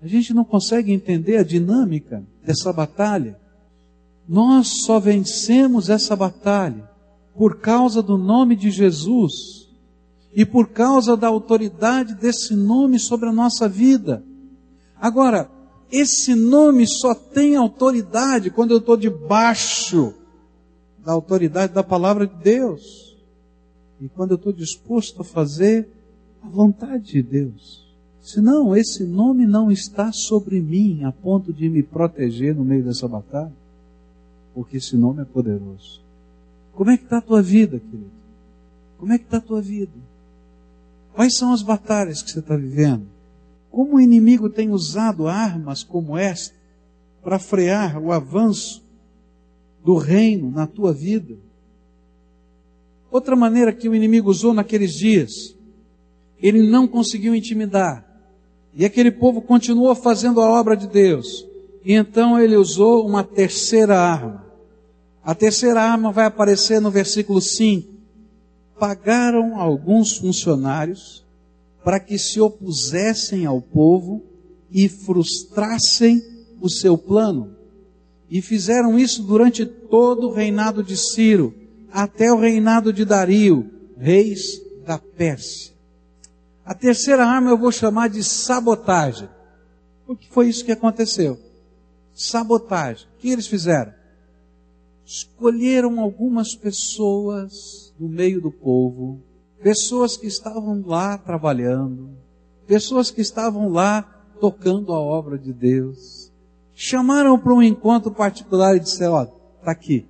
[0.00, 3.38] A gente não consegue entender a dinâmica dessa batalha.
[4.30, 6.88] Nós só vencemos essa batalha
[7.34, 9.68] por causa do nome de Jesus
[10.32, 14.22] e por causa da autoridade desse nome sobre a nossa vida.
[15.00, 15.50] Agora,
[15.90, 20.14] esse nome só tem autoridade quando eu estou debaixo
[21.04, 23.16] da autoridade da palavra de Deus.
[24.00, 25.88] E quando eu estou disposto a fazer
[26.40, 27.84] a vontade de Deus.
[28.20, 33.08] Senão, esse nome não está sobre mim a ponto de me proteger no meio dessa
[33.08, 33.58] batalha
[34.54, 36.02] porque esse nome é poderoso.
[36.72, 38.10] Como é que está a tua vida, querido?
[38.98, 39.92] Como é que está a tua vida?
[41.14, 43.06] Quais são as batalhas que você está vivendo?
[43.70, 46.54] Como o inimigo tem usado armas como esta
[47.22, 48.82] para frear o avanço
[49.84, 51.36] do reino na tua vida.
[53.10, 55.56] Outra maneira que o inimigo usou naqueles dias,
[56.38, 58.06] ele não conseguiu intimidar.
[58.74, 61.46] E aquele povo continuou fazendo a obra de Deus.
[61.84, 64.46] Então ele usou uma terceira arma.
[65.22, 67.88] A terceira arma vai aparecer no versículo 5.
[68.78, 71.24] Pagaram alguns funcionários
[71.84, 74.22] para que se opusessem ao povo
[74.70, 76.22] e frustrassem
[76.60, 77.56] o seu plano.
[78.30, 81.54] E fizeram isso durante todo o reinado de Ciro,
[81.90, 85.72] até o reinado de Dario, reis da Pérsia.
[86.64, 89.28] A terceira arma eu vou chamar de sabotagem.
[90.06, 91.38] Porque foi isso que aconteceu.
[92.20, 93.06] Sabotagem.
[93.16, 93.94] O que eles fizeram?
[95.06, 99.22] Escolheram algumas pessoas do meio do povo,
[99.62, 102.10] pessoas que estavam lá trabalhando,
[102.66, 104.02] pessoas que estavam lá
[104.38, 106.30] tocando a obra de Deus.
[106.74, 110.06] Chamaram para um encontro particular e disseram: Ó, tá aqui,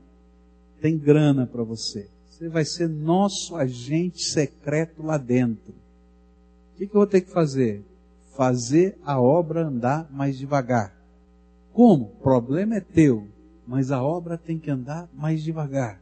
[0.81, 2.09] tem grana para você.
[2.29, 5.73] Você vai ser nosso agente secreto lá dentro.
[6.75, 7.85] O que, que eu vou ter que fazer?
[8.37, 10.99] Fazer a obra andar mais devagar.
[11.72, 12.04] Como?
[12.04, 13.26] O problema é teu,
[13.66, 16.00] mas a obra tem que andar mais devagar.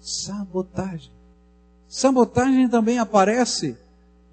[0.00, 1.10] Sabotagem.
[1.88, 3.76] Sabotagem também aparece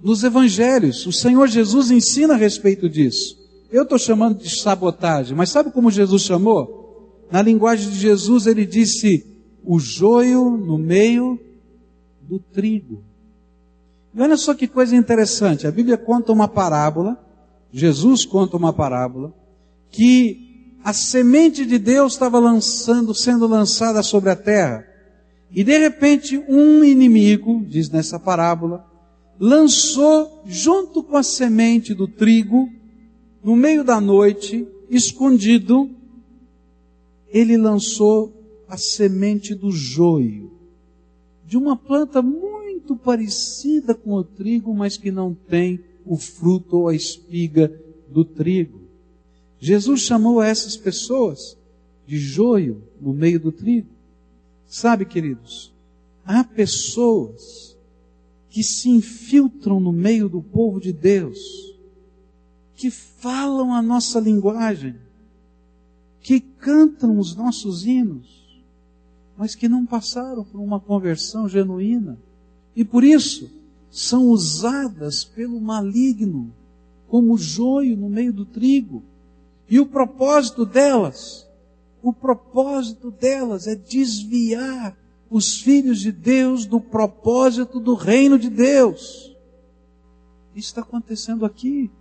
[0.01, 1.05] nos evangelhos.
[1.05, 3.37] O Senhor Jesus ensina a respeito disso.
[3.71, 7.25] Eu estou chamando de sabotagem, mas sabe como Jesus chamou?
[7.29, 9.25] Na linguagem de Jesus, ele disse:
[9.63, 11.37] o joio no meio
[12.21, 13.03] do trigo.
[14.13, 17.17] E olha só que coisa interessante, a Bíblia conta uma parábola,
[17.71, 19.33] Jesus conta uma parábola,
[19.91, 20.46] que
[20.83, 24.85] a semente de Deus estava lançando, sendo lançada sobre a terra,
[25.51, 28.85] e de repente um inimigo, diz nessa parábola,
[29.39, 32.69] lançou junto com a semente do trigo,
[33.43, 35.89] no meio da noite, escondido,
[37.29, 38.33] ele lançou
[38.67, 40.51] a semente do joio,
[41.45, 46.87] de uma planta muito parecida com o trigo, mas que não tem o fruto ou
[46.87, 47.71] a espiga
[48.09, 48.76] do trigo.
[49.59, 51.57] Jesus chamou essas pessoas
[52.05, 53.89] de joio no meio do trigo.
[54.65, 55.73] Sabe, queridos,
[56.25, 57.75] há pessoas
[58.49, 61.39] que se infiltram no meio do povo de Deus,
[62.75, 64.95] que falam a nossa linguagem,
[66.21, 68.63] que cantam os nossos hinos,
[69.37, 72.17] mas que não passaram por uma conversão genuína.
[72.75, 73.49] E por isso
[73.91, 76.51] são usadas pelo maligno
[77.07, 79.01] como joio no meio do trigo.
[79.69, 81.47] E o propósito delas,
[82.01, 84.97] o propósito delas é desviar
[85.29, 89.35] os filhos de Deus do propósito do reino de Deus.
[90.55, 91.91] Isso está acontecendo aqui.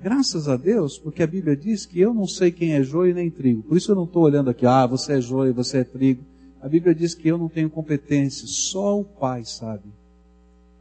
[0.00, 3.30] Graças a Deus, porque a Bíblia diz que eu não sei quem é joio nem
[3.30, 3.62] trigo.
[3.62, 6.22] Por isso eu não estou olhando aqui, ah, você é joio, você é trigo.
[6.60, 9.84] A Bíblia diz que eu não tenho competência, só o Pai sabe.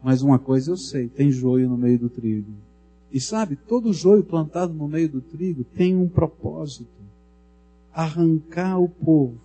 [0.04, 2.52] Mas uma coisa eu sei, tem joio no meio do trigo.
[3.15, 6.91] E sabe, todo joio plantado no meio do trigo tem um propósito:
[7.93, 9.39] arrancar o povo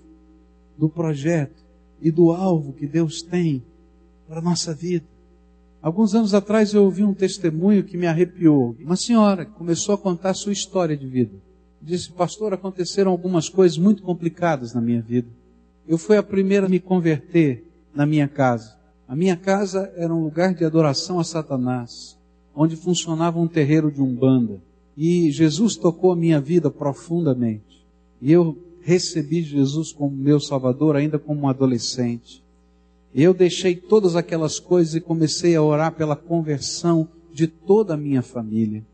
[0.77, 1.63] do projeto
[2.03, 3.63] e do alvo que Deus tem
[4.27, 5.07] para a nossa vida.
[5.81, 8.75] Alguns anos atrás eu ouvi um testemunho que me arrepiou.
[8.81, 11.37] Uma senhora começou a contar sua história de vida.
[11.81, 15.29] Disse, pastor, aconteceram algumas coisas muito complicadas na minha vida.
[15.87, 18.77] Eu fui a primeira a me converter na minha casa.
[19.07, 22.19] A minha casa era um lugar de adoração a Satanás,
[22.55, 24.61] onde funcionava um terreiro de umbanda.
[24.97, 27.85] E Jesus tocou a minha vida profundamente.
[28.21, 32.43] E eu recebi Jesus como meu Salvador ainda como um adolescente.
[33.15, 38.23] Eu deixei todas aquelas coisas e comecei a orar pela conversão de toda a minha
[38.23, 38.85] família.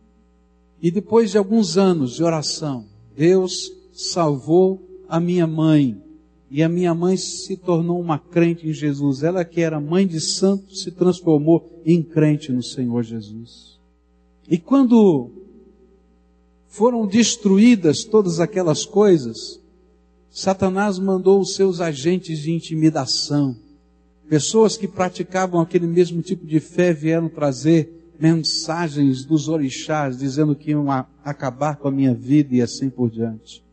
[0.81, 2.85] E depois de alguns anos de oração,
[3.17, 6.01] Deus salvou a minha mãe
[6.51, 9.23] e a minha mãe se tornou uma crente em Jesus.
[9.23, 13.79] Ela que era mãe de santo se transformou em crente no Senhor Jesus.
[14.49, 15.31] E quando
[16.69, 19.61] foram destruídas todas aquelas coisas,
[20.31, 23.57] Satanás mandou os seus agentes de intimidação.
[24.29, 30.71] Pessoas que praticavam aquele mesmo tipo de fé vieram trazer mensagens dos orixás dizendo que
[30.71, 30.91] iam
[31.25, 33.66] acabar com a minha vida e assim por diante.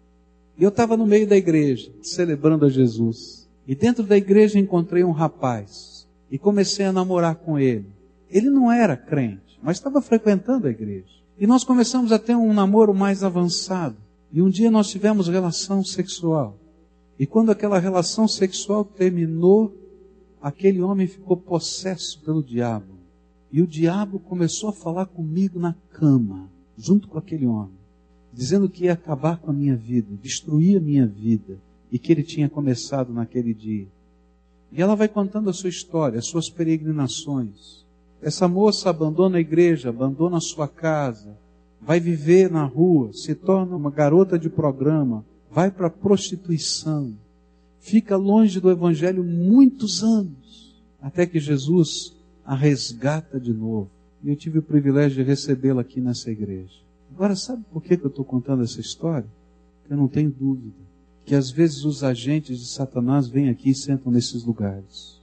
[0.58, 3.50] E eu estava no meio da igreja, celebrando a Jesus.
[3.68, 6.08] E dentro da igreja encontrei um rapaz.
[6.30, 7.88] E comecei a namorar com ele.
[8.30, 11.14] Ele não era crente, mas estava frequentando a igreja.
[11.40, 13.98] E nós começamos a ter um namoro mais avançado.
[14.32, 16.58] E um dia nós tivemos relação sexual.
[17.18, 19.76] E quando aquela relação sexual terminou,
[20.42, 22.94] aquele homem ficou possesso pelo diabo.
[23.52, 27.83] E o diabo começou a falar comigo na cama, junto com aquele homem
[28.34, 31.58] dizendo que ia acabar com a minha vida, destruir a minha vida,
[31.92, 33.88] e que ele tinha começado naquele dia.
[34.72, 37.86] E ela vai contando a sua história, as suas peregrinações.
[38.20, 41.38] Essa moça abandona a igreja, abandona a sua casa,
[41.80, 47.14] vai viver na rua, se torna uma garota de programa, vai para a prostituição,
[47.80, 53.90] fica longe do evangelho muitos anos, até que Jesus a resgata de novo.
[54.24, 56.83] E eu tive o privilégio de recebê-la aqui nessa igreja.
[57.16, 59.28] Agora, sabe por que eu estou contando essa história?
[59.90, 60.84] Eu não tenho dúvida
[61.26, 65.22] que às vezes os agentes de Satanás vêm aqui e sentam nesses lugares.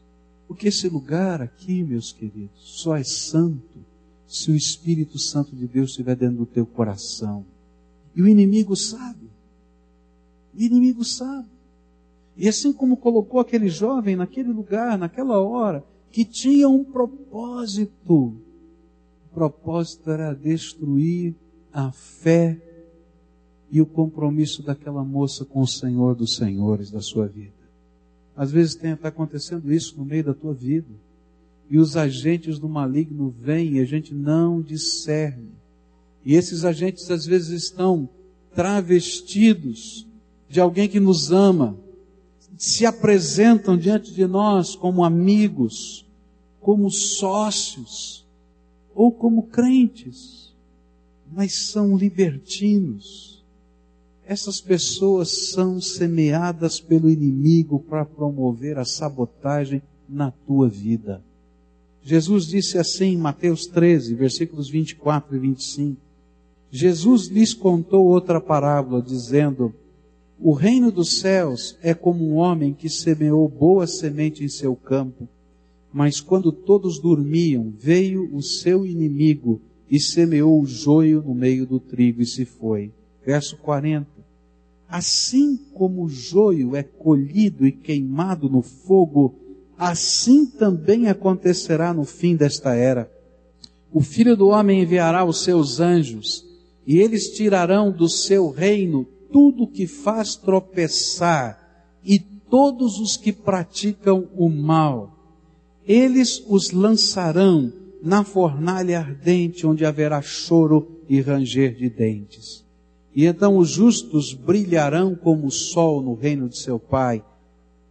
[0.49, 3.85] Porque esse lugar aqui, meus queridos, só é santo
[4.27, 7.45] se o Espírito Santo de Deus estiver dentro do teu coração.
[8.15, 9.29] E o inimigo sabe.
[10.55, 11.49] O inimigo sabe.
[12.37, 18.15] E assim como colocou aquele jovem naquele lugar, naquela hora, que tinha um propósito.
[18.15, 21.35] O propósito era destruir
[21.73, 22.61] a fé
[23.71, 27.53] e o compromisso daquela moça com o Senhor dos Senhores da sua vida.
[28.37, 30.89] Às vezes está acontecendo isso no meio da tua vida.
[31.69, 35.51] E os agentes do maligno vêm e a gente não discerne.
[36.25, 38.09] E esses agentes às vezes estão
[38.55, 40.07] travestidos
[40.49, 41.79] de alguém que nos ama,
[42.59, 46.05] se apresentam diante de nós como amigos,
[46.61, 48.27] como sócios
[48.95, 50.50] ou como crentes,
[51.33, 53.45] mas são libertinos.
[54.27, 61.23] Essas pessoas são semeadas pelo inimigo para promover a sabotagem na tua vida.
[62.03, 66.01] Jesus disse assim em Mateus 13, versículos 24 e 25.
[66.71, 69.75] Jesus lhes contou outra parábola, dizendo:
[70.43, 75.29] o reino dos céus é como um homem que semeou boa semente em seu campo,
[75.93, 79.61] mas quando todos dormiam, veio o seu inimigo
[79.91, 82.93] e semeou o joio no meio do trigo e se foi.
[83.27, 84.07] Verso 40.
[84.89, 89.35] Assim como o joio é colhido e queimado no fogo,
[89.77, 93.11] assim também acontecerá no fim desta era.
[93.93, 96.45] O filho do homem enviará os seus anjos,
[96.87, 101.59] e eles tirarão do seu reino tudo que faz tropeçar
[102.05, 105.17] e todos os que praticam o mal.
[105.87, 107.73] Eles os lançarão
[108.03, 112.65] na fornalha ardente, onde haverá choro e ranger de dentes.
[113.15, 117.25] E então os justos brilharão como o sol no reino de seu Pai.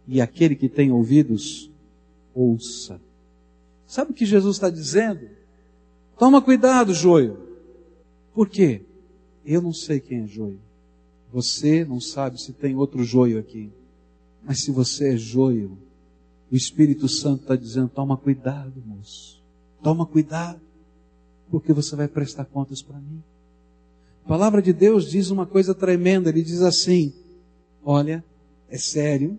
[0.08, 1.70] E aquele que tem ouvidos,
[2.34, 3.00] ouça.
[3.86, 5.28] Sabe o que Jesus está dizendo?
[6.18, 7.38] Toma cuidado, joio.
[8.34, 8.82] Por quê?
[9.44, 10.60] Eu não sei quem é joio.
[11.32, 13.70] Você não sabe se tem outro joio aqui.
[14.42, 15.78] Mas se você é joio,
[16.50, 19.39] o Espírito Santo está dizendo: toma cuidado, moço.
[19.82, 20.60] Toma cuidado,
[21.50, 23.22] porque você vai prestar contas para mim.
[24.24, 26.28] A palavra de Deus diz uma coisa tremenda.
[26.28, 27.12] Ele diz assim:
[27.82, 28.24] Olha,
[28.68, 29.38] é sério.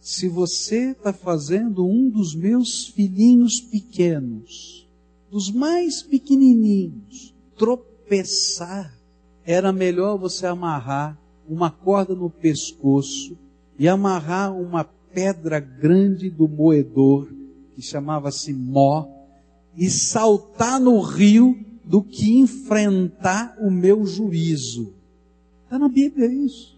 [0.00, 4.86] Se você está fazendo um dos meus filhinhos pequenos,
[5.30, 8.94] dos mais pequenininhos, tropeçar,
[9.44, 11.18] era melhor você amarrar
[11.48, 13.36] uma corda no pescoço
[13.78, 17.28] e amarrar uma pedra grande do moedor,
[17.74, 19.08] que chamava-se Mó,
[19.76, 24.94] e saltar no rio do que enfrentar o meu juízo.
[25.64, 26.76] Está na Bíblia isso.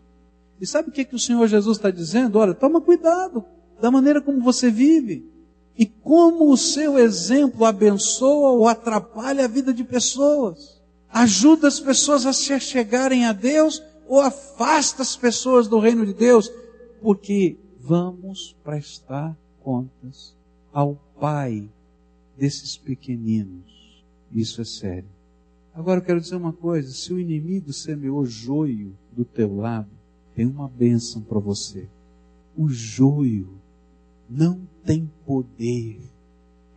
[0.60, 2.38] E sabe o que, que o Senhor Jesus está dizendo?
[2.38, 3.44] Olha, toma cuidado
[3.80, 5.24] da maneira como você vive.
[5.76, 10.82] E como o seu exemplo abençoa ou atrapalha a vida de pessoas.
[11.08, 16.14] Ajuda as pessoas a se chegarem a Deus ou afasta as pessoas do reino de
[16.14, 16.50] Deus,
[17.00, 20.34] porque vamos prestar contas
[20.72, 21.68] ao Pai
[22.38, 24.04] desses pequeninos.
[24.32, 25.08] Isso é sério.
[25.74, 29.90] Agora eu quero dizer uma coisa: se o inimigo semeou joio do teu lado,
[30.34, 31.88] tem uma bênção para você.
[32.56, 33.58] O joio
[34.28, 36.00] não tem poder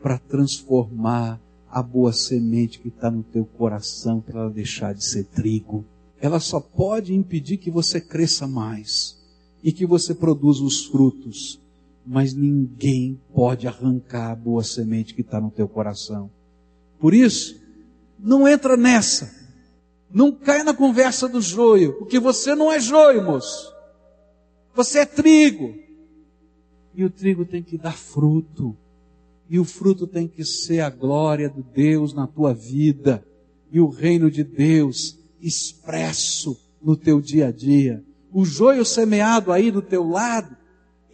[0.01, 1.39] para transformar
[1.69, 5.85] a boa semente que está no teu coração para ela deixar de ser trigo
[6.21, 9.19] ela só pode impedir que você cresça mais
[9.63, 11.59] e que você produza os frutos,
[12.05, 16.29] mas ninguém pode arrancar a boa semente que está no teu coração.
[16.99, 17.59] Por isso,
[18.19, 19.31] não entra nessa.
[20.13, 23.73] Não cai na conversa do joio, porque você não é joio, moço.
[24.75, 25.73] Você é trigo.
[26.93, 28.75] E o trigo tem que dar fruto.
[29.49, 33.23] E o fruto tem que ser a glória de Deus na tua vida.
[33.71, 38.03] E o reino de Deus expresso no teu dia a dia.
[38.31, 40.55] O joio semeado aí do teu lado,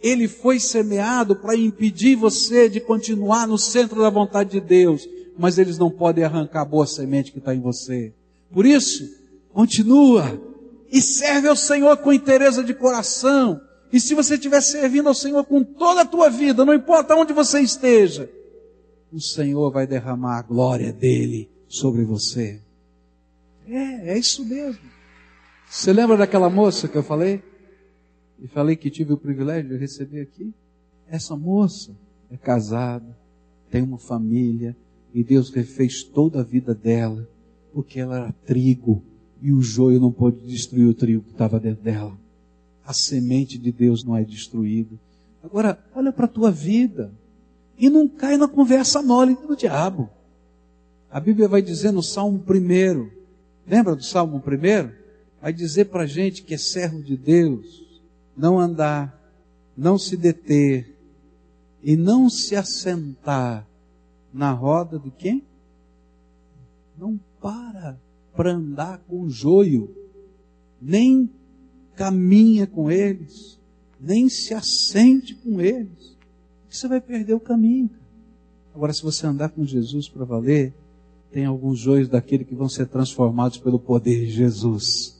[0.02, 5.58] ele foi semeado para impedir você de continuar no centro da vontade de Deus, mas
[5.58, 8.12] eles não podem arrancar a boa semente que está em você.
[8.52, 9.08] Por isso,
[9.52, 10.40] continua,
[10.90, 13.60] e serve ao Senhor com interesse de coração,
[13.92, 17.32] e se você estiver servindo ao Senhor com toda a tua vida, não importa onde
[17.32, 18.30] você esteja,
[19.12, 22.60] o Senhor vai derramar a glória dele sobre você.
[23.66, 24.80] É, é isso mesmo.
[25.68, 27.42] Você lembra daquela moça que eu falei?
[28.40, 30.52] E falei que tive o privilégio de receber aqui?
[31.08, 31.92] Essa moça
[32.30, 33.16] é casada,
[33.70, 34.76] tem uma família,
[35.12, 37.28] e Deus refez toda a vida dela,
[37.72, 39.02] porque ela era trigo,
[39.40, 42.16] e o joio não pôde destruir o trigo que estava dentro dela.
[42.84, 44.96] A semente de Deus não é destruída.
[45.42, 47.12] Agora, olha para a tua vida.
[47.78, 50.10] E não cai na conversa mole do diabo.
[51.10, 53.08] A Bíblia vai dizer no Salmo 1,
[53.66, 54.90] lembra do Salmo 1?
[55.40, 57.87] Vai dizer para a gente que é servo de Deus,
[58.38, 59.18] não andar,
[59.76, 60.96] não se deter
[61.82, 63.66] e não se assentar
[64.32, 65.44] na roda de quem?
[66.96, 67.98] Não para
[68.34, 69.92] para andar com joio,
[70.80, 71.28] nem
[71.96, 73.58] caminha com eles,
[74.00, 76.16] nem se assente com eles.
[76.70, 77.90] Você vai perder o caminho.
[78.72, 80.72] Agora, se você andar com Jesus para valer,
[81.32, 85.17] tem alguns joios daquele que vão ser transformados pelo poder de Jesus.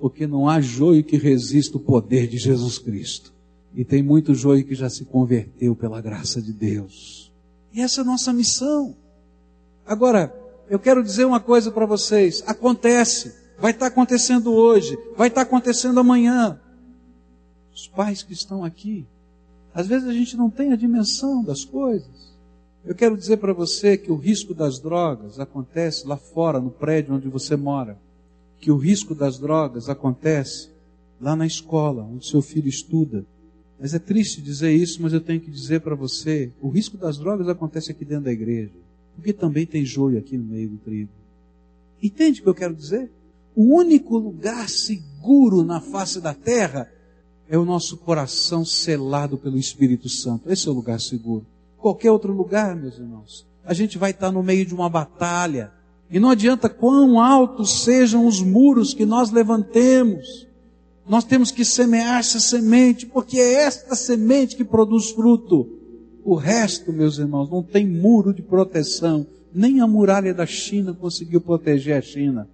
[0.00, 3.34] Porque não há joio que resista o poder de Jesus Cristo.
[3.74, 7.30] E tem muito joio que já se converteu pela graça de Deus.
[7.72, 8.96] E essa é a nossa missão.
[9.86, 10.34] Agora,
[10.68, 15.44] eu quero dizer uma coisa para vocês: acontece, vai estar tá acontecendo hoje, vai estar
[15.44, 16.60] tá acontecendo amanhã.
[17.72, 19.06] Os pais que estão aqui,
[19.74, 22.30] às vezes a gente não tem a dimensão das coisas.
[22.84, 27.14] Eu quero dizer para você que o risco das drogas acontece lá fora, no prédio
[27.14, 27.98] onde você mora.
[28.60, 30.70] Que o risco das drogas acontece
[31.20, 33.24] lá na escola, onde seu filho estuda.
[33.78, 37.18] Mas é triste dizer isso, mas eu tenho que dizer para você: o risco das
[37.18, 38.72] drogas acontece aqui dentro da igreja.
[39.16, 41.10] Porque também tem joio aqui no meio do trigo.
[42.02, 43.10] Entende o que eu quero dizer?
[43.54, 46.90] O único lugar seguro na face da terra
[47.48, 50.50] é o nosso coração selado pelo Espírito Santo.
[50.50, 51.44] Esse é o lugar seguro.
[51.76, 55.72] Qualquer outro lugar, meus irmãos, a gente vai estar no meio de uma batalha.
[56.10, 60.46] E não adianta quão altos sejam os muros que nós levantemos.
[61.08, 65.68] Nós temos que semear essa semente, porque é esta semente que produz fruto.
[66.24, 69.26] O resto, meus irmãos, não tem muro de proteção.
[69.54, 72.48] Nem a muralha da China conseguiu proteger a China.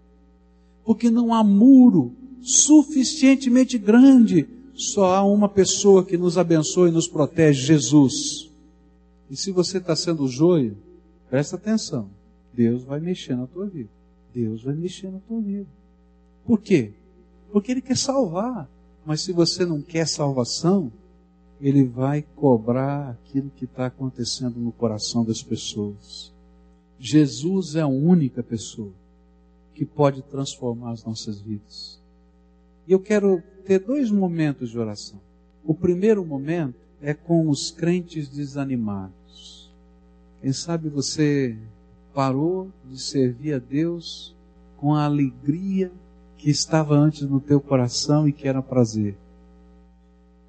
[0.84, 4.46] Porque não há muro suficientemente grande
[4.76, 8.50] só há uma pessoa que nos abençoa e nos protege, Jesus.
[9.30, 10.76] E se você está sendo joio,
[11.30, 12.10] presta atenção.
[12.56, 13.90] Deus vai mexer na tua vida.
[14.32, 15.68] Deus vai mexer na tua vida.
[16.46, 16.94] Por quê?
[17.52, 18.68] Porque Ele quer salvar.
[19.04, 20.90] Mas se você não quer salvação,
[21.60, 26.32] Ele vai cobrar aquilo que está acontecendo no coração das pessoas.
[26.98, 28.92] Jesus é a única pessoa
[29.74, 32.00] que pode transformar as nossas vidas.
[32.88, 35.20] E eu quero ter dois momentos de oração.
[35.62, 39.70] O primeiro momento é com os crentes desanimados.
[40.40, 41.58] Quem sabe você
[42.16, 44.34] parou de servir a Deus
[44.78, 45.92] com a alegria
[46.38, 49.14] que estava antes no teu coração e que era prazer.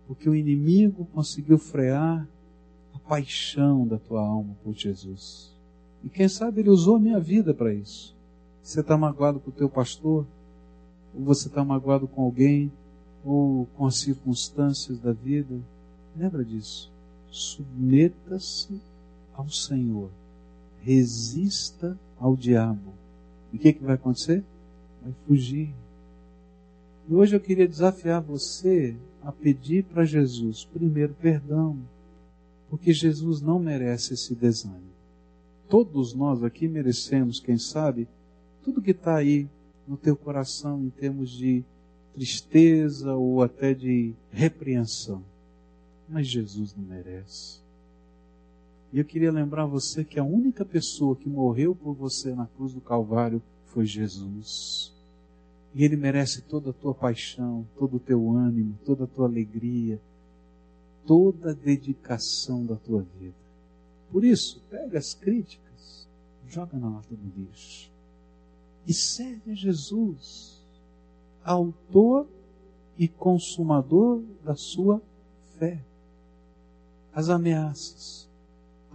[0.07, 2.26] Porque o inimigo conseguiu frear
[2.93, 5.53] a paixão da tua alma por Jesus.
[6.03, 8.15] E quem sabe ele usou a minha vida para isso.
[8.63, 10.26] Você está magoado com o teu pastor?
[11.13, 12.72] Ou você está magoado com alguém?
[13.28, 15.59] ou com as circunstâncias da vida,
[16.15, 16.89] lembra disso.
[17.30, 18.80] Submeta-se
[19.36, 20.09] ao Senhor.
[20.88, 22.93] Resista ao diabo.
[23.51, 24.41] E o que, que vai acontecer?
[25.03, 25.69] Vai fugir.
[27.09, 31.77] E hoje eu queria desafiar você a pedir para Jesus, primeiro, perdão.
[32.69, 34.88] Porque Jesus não merece esse desânimo.
[35.67, 38.07] Todos nós aqui merecemos, quem sabe,
[38.63, 39.45] tudo que está aí
[39.85, 41.65] no teu coração em termos de
[42.13, 45.21] tristeza ou até de repreensão.
[46.07, 47.66] Mas Jesus não merece.
[48.91, 52.73] E eu queria lembrar você que a única pessoa que morreu por você na cruz
[52.73, 54.93] do Calvário foi Jesus.
[55.73, 59.99] E Ele merece toda a tua paixão, todo o teu ânimo, toda a tua alegria,
[61.05, 63.35] toda a dedicação da tua vida.
[64.11, 66.07] Por isso, pega as críticas,
[66.47, 67.91] joga na lata do lixo
[68.88, 70.57] e serve a Jesus
[71.43, 72.27] autor
[72.97, 75.01] e consumador da sua
[75.57, 75.81] fé.
[77.13, 78.26] As ameaças.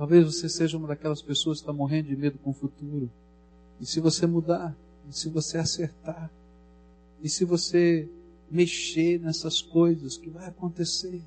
[0.03, 3.09] Talvez você seja uma daquelas pessoas que está morrendo de medo com o futuro.
[3.80, 4.76] E se você mudar,
[5.09, 6.28] e se você acertar,
[7.22, 8.09] e se você
[8.50, 11.22] mexer nessas coisas que vai acontecer,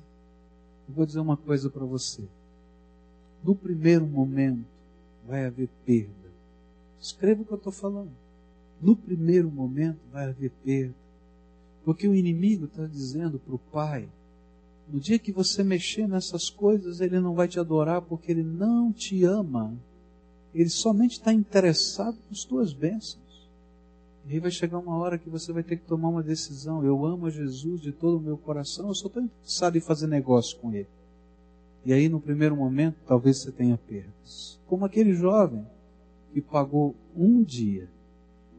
[0.86, 2.22] eu vou dizer uma coisa para você.
[3.42, 4.66] No primeiro momento
[5.26, 6.30] vai haver perda.
[7.00, 8.12] Escreva o que eu estou falando.
[8.78, 10.94] No primeiro momento vai haver perda
[11.82, 14.06] Porque o inimigo está dizendo para o pai:
[14.88, 18.92] no dia que você mexer nessas coisas, ele não vai te adorar porque ele não
[18.92, 19.74] te ama.
[20.54, 23.26] Ele somente está interessado nas tuas bênçãos.
[24.26, 26.84] E aí vai chegar uma hora que você vai ter que tomar uma decisão.
[26.84, 30.06] Eu amo a Jesus de todo o meu coração, eu só estou interessado em fazer
[30.06, 30.88] negócio com Ele.
[31.84, 34.58] E aí, no primeiro momento, talvez você tenha perdas.
[34.66, 35.64] Como aquele jovem
[36.32, 37.88] que pagou um dia,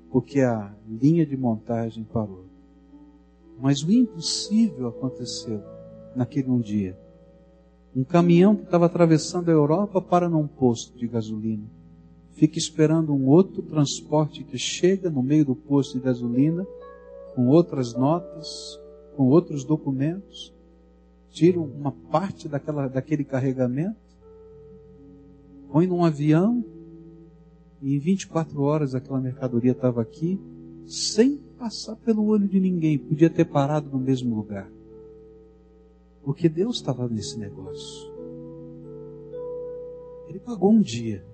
[0.10, 2.46] porque a linha de montagem parou.
[3.60, 5.62] Mas o impossível aconteceu
[6.18, 6.98] naquele um dia.
[7.96, 11.78] Um caminhão que estava atravessando a Europa para num posto de gasolina
[12.38, 16.66] fica esperando um outro transporte que chega no meio do posto de gasolina,
[17.34, 18.80] com outras notas,
[19.16, 20.54] com outros documentos,
[21.32, 23.98] tira uma parte daquela, daquele carregamento,
[25.72, 26.64] põe num avião,
[27.82, 30.40] e em 24 horas aquela mercadoria estava aqui,
[30.86, 34.70] sem passar pelo olho de ninguém, podia ter parado no mesmo lugar.
[36.28, 38.12] Porque Deus estava nesse negócio.
[40.28, 41.26] Ele pagou um dia.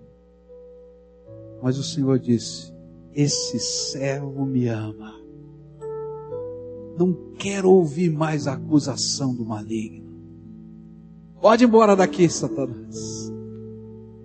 [1.64, 2.72] Mas o Senhor disse:
[3.12, 5.20] Esse servo me ama.
[6.96, 10.14] Não quero ouvir mais a acusação do maligno.
[11.42, 13.34] Pode ir embora daqui, Satanás.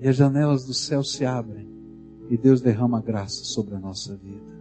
[0.02, 1.66] E as janelas do céu se abrem
[2.28, 4.52] e Deus derrama graça sobre a nossa vida.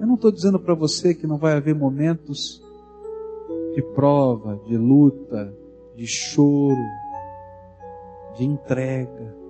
[0.00, 2.62] Eu não estou dizendo para você que não vai haver momentos
[3.74, 5.54] de prova, de luta,
[5.96, 6.76] de choro,
[8.36, 9.42] de entrega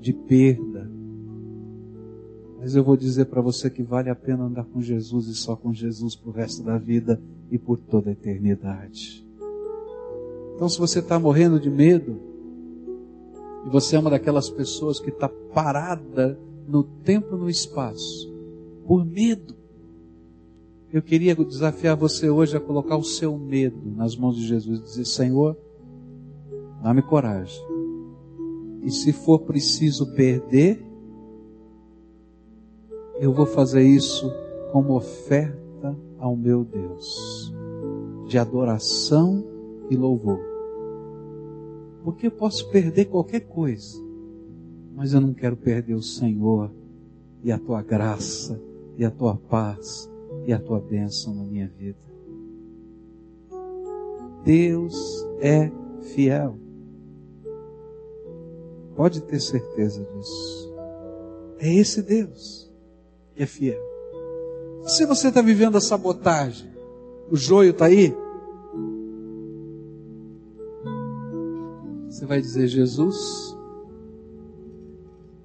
[0.00, 0.90] de perda.
[2.58, 5.54] Mas eu vou dizer para você que vale a pena andar com Jesus e só
[5.54, 7.20] com Jesus para o resto da vida
[7.50, 9.24] e por toda a eternidade.
[10.54, 12.20] Então, se você está morrendo de medo,
[13.64, 18.32] e você é uma daquelas pessoas que está parada no tempo e no espaço,
[18.86, 19.54] por medo,
[20.92, 24.82] eu queria desafiar você hoje a colocar o seu medo nas mãos de Jesus e
[24.82, 25.56] dizer: Senhor,
[26.82, 27.68] dá-me coragem
[28.82, 30.82] e se for preciso perder,
[33.20, 34.32] eu vou fazer isso
[34.72, 37.52] como oferta ao meu Deus,
[38.26, 39.44] de adoração
[39.90, 40.40] e louvor.
[42.02, 44.02] Porque eu posso perder qualquer coisa,
[44.94, 46.70] mas eu não quero perder o Senhor
[47.42, 48.58] e a tua graça
[48.96, 50.10] e a tua paz
[50.48, 51.98] e a tua bênção na minha vida.
[54.42, 54.96] Deus
[55.40, 55.70] é
[56.14, 56.58] fiel.
[58.96, 60.74] Pode ter certeza disso.
[61.58, 62.72] É esse Deus
[63.34, 63.78] que é fiel.
[64.84, 66.72] Se você está vivendo a sabotagem,
[67.30, 68.16] o joio está aí,
[72.08, 73.54] você vai dizer: Jesus,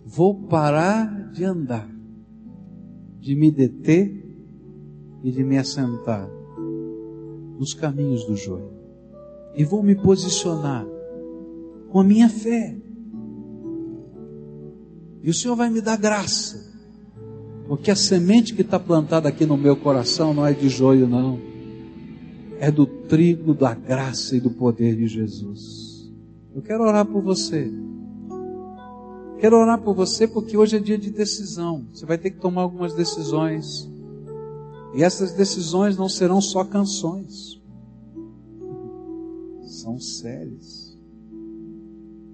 [0.06, 1.94] vou parar de andar,
[3.20, 4.23] de me deter
[5.24, 6.30] e de me assentar
[7.58, 8.72] nos caminhos do joio,
[9.56, 10.86] e vou me posicionar
[11.90, 12.76] com a minha fé
[15.24, 16.62] e o Senhor vai me dar graça.
[17.66, 21.40] Porque a semente que está plantada aqui no meu coração não é de joio, não.
[22.60, 26.12] É do trigo da graça e do poder de Jesus.
[26.54, 27.72] Eu quero orar por você.
[29.40, 31.86] Quero orar por você porque hoje é dia de decisão.
[31.94, 33.90] Você vai ter que tomar algumas decisões.
[34.94, 37.62] E essas decisões não serão só canções.
[39.64, 40.98] São sérias.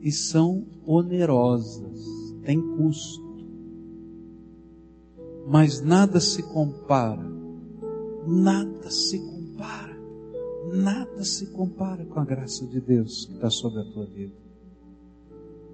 [0.01, 3.30] E são onerosas tem custo.
[5.47, 7.24] Mas nada se compara,
[8.26, 9.95] nada se compara,
[10.74, 14.34] nada se compara com a graça de Deus que está sobre a tua vida.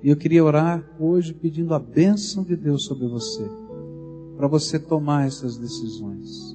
[0.03, 3.49] E eu queria orar hoje pedindo a bênção de Deus sobre você,
[4.35, 6.54] para você tomar essas decisões,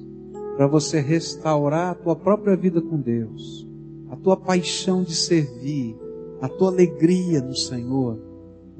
[0.55, 3.67] para você restaurar a tua própria vida com Deus,
[4.09, 5.95] a tua paixão de servir,
[6.41, 8.31] a tua alegria no Senhor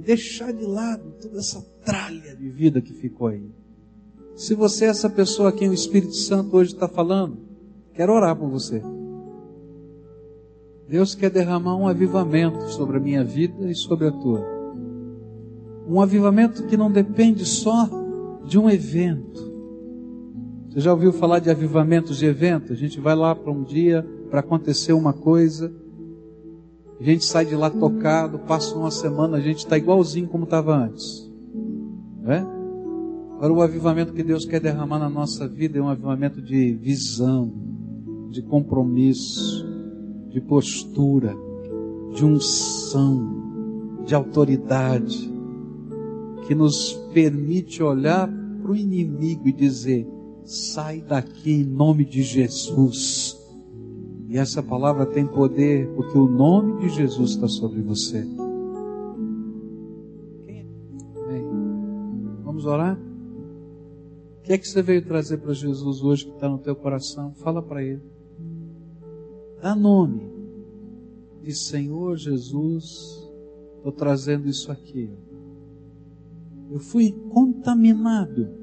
[0.02, 3.50] deixar de lado toda essa tralha de vida que ficou aí.
[4.36, 7.38] Se você é essa pessoa a quem o Espírito Santo hoje está falando,
[7.94, 8.82] quero orar por você.
[10.88, 14.44] Deus quer derramar um avivamento sobre a minha vida e sobre a tua.
[15.88, 17.90] Um avivamento que não depende só
[18.46, 19.51] de um evento.
[20.72, 22.74] Você já ouviu falar de avivamentos de evento?
[22.74, 25.72] A gente vai lá para um dia para acontecer uma coisa
[27.02, 30.78] a gente sai de lá tocado, passa uma semana, a gente está igualzinho como estava
[30.78, 31.28] antes.
[32.22, 32.46] Não é?
[33.38, 37.52] Agora, o avivamento que Deus quer derramar na nossa vida é um avivamento de visão,
[38.30, 39.66] de compromisso,
[40.30, 41.36] de postura,
[42.14, 45.34] de unção, de autoridade,
[46.46, 48.30] que nos permite olhar
[48.62, 50.08] para o inimigo e dizer:
[50.52, 53.40] sai daqui em nome de Jesus.
[54.28, 58.28] E essa palavra tem poder porque o nome de Jesus está sobre você.
[62.44, 63.00] Vamos orar?
[64.40, 67.34] O que é que você veio trazer para Jesus hoje que está no teu coração?
[67.36, 68.02] Fala para Ele.
[69.62, 70.30] Dá nome.
[71.42, 73.26] Diz Senhor Jesus,
[73.78, 75.10] estou trazendo isso aqui.
[76.70, 78.61] Eu fui contaminado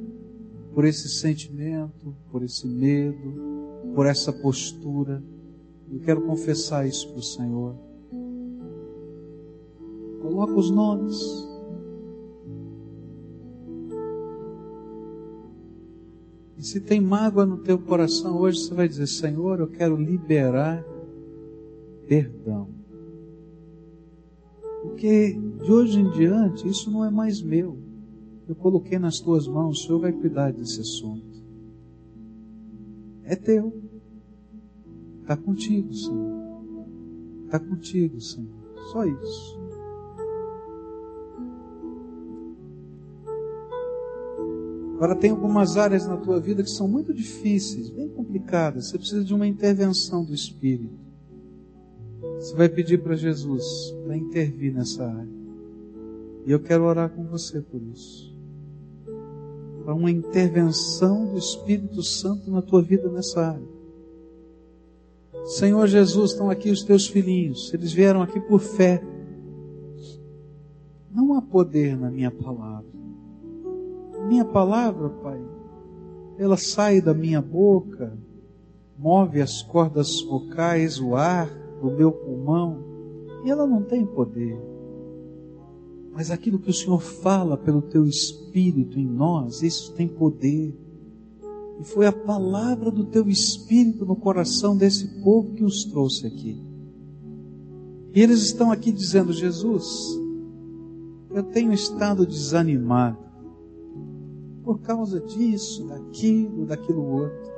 [0.79, 5.21] por esse sentimento, por esse medo, por essa postura.
[5.91, 7.75] Eu quero confessar isso para o Senhor.
[10.23, 11.17] Coloca os nomes.
[16.57, 20.87] E se tem mágoa no teu coração hoje, você vai dizer: Senhor, eu quero liberar
[22.07, 22.69] perdão.
[24.83, 27.88] Porque de hoje em diante, isso não é mais meu.
[28.49, 31.39] Eu coloquei nas tuas mãos, o Senhor vai cuidar desse assunto.
[33.25, 33.83] É teu.
[35.21, 36.63] Está contigo, Senhor.
[37.45, 38.49] Está contigo, Senhor.
[38.91, 39.59] Só isso.
[44.95, 48.89] Agora, tem algumas áreas na tua vida que são muito difíceis, bem complicadas.
[48.89, 50.99] Você precisa de uma intervenção do Espírito.
[52.41, 53.63] Você vai pedir para Jesus
[54.05, 55.39] para intervir nessa área.
[56.47, 58.38] E eu quero orar com você por isso.
[59.89, 63.69] Para uma intervenção do Espírito Santo na tua vida nessa área.
[65.47, 67.73] Senhor Jesus, estão aqui os teus filhinhos.
[67.73, 69.03] Eles vieram aqui por fé.
[71.11, 72.99] Não há poder na minha palavra
[74.29, 75.41] minha palavra, Pai,
[76.39, 78.13] ela sai da minha boca,
[78.99, 81.49] move as cordas vocais, o ar
[81.81, 82.79] do meu pulmão,
[83.43, 84.61] e ela não tem poder.
[86.19, 90.77] Mas aquilo que o Senhor fala pelo teu Espírito em nós, isso tem poder.
[91.79, 96.61] E foi a palavra do teu Espírito no coração desse povo que os trouxe aqui.
[98.13, 100.19] E eles estão aqui dizendo: Jesus,
[101.31, 103.19] eu tenho estado desanimado
[104.65, 107.53] por causa disso, daquilo, daquilo outro.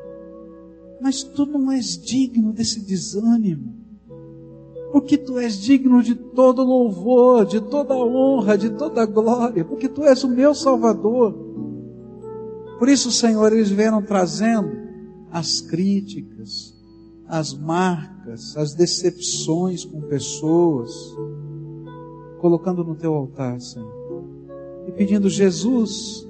[1.01, 3.80] Mas tu não és digno desse desânimo,
[4.93, 10.05] porque tu és digno de todo louvor, de toda honra, de toda glória, porque tu
[10.05, 11.33] és o meu Salvador.
[12.79, 14.71] Por isso, Senhor, eles vieram trazendo
[15.31, 16.75] as críticas,
[17.27, 20.91] as marcas, as decepções com pessoas,
[22.41, 24.25] colocando no teu altar, Senhor,
[24.89, 26.29] e pedindo, Jesus,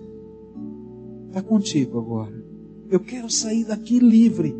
[1.28, 2.44] está contigo agora.
[2.90, 4.54] Eu quero sair daqui livre.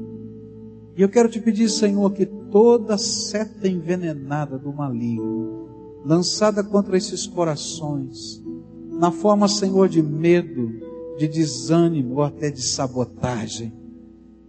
[0.97, 5.69] E eu quero te pedir, Senhor, que toda seta envenenada do maligno,
[6.05, 8.43] lançada contra esses corações,
[8.91, 10.71] na forma, Senhor, de medo,
[11.19, 13.73] de desânimo ou até de sabotagem,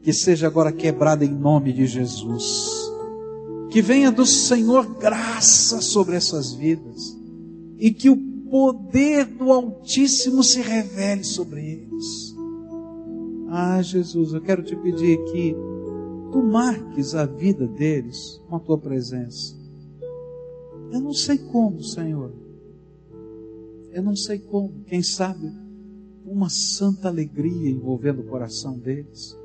[0.01, 2.91] que seja agora quebrada em nome de Jesus.
[3.69, 7.17] Que venha do Senhor graça sobre essas vidas
[7.77, 8.17] e que o
[8.49, 12.35] poder do Altíssimo se revele sobre eles.
[13.49, 15.55] Ah, Jesus, eu quero te pedir que
[16.31, 19.55] tu marques a vida deles com a tua presença.
[20.91, 22.31] Eu não sei como, Senhor.
[23.91, 24.83] Eu não sei como.
[24.85, 25.51] Quem sabe
[26.25, 29.37] uma santa alegria envolvendo o coração deles.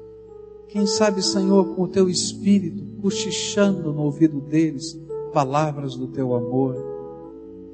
[0.69, 4.99] Quem sabe, Senhor, com o teu espírito cochichando no ouvido deles
[5.33, 6.97] palavras do teu amor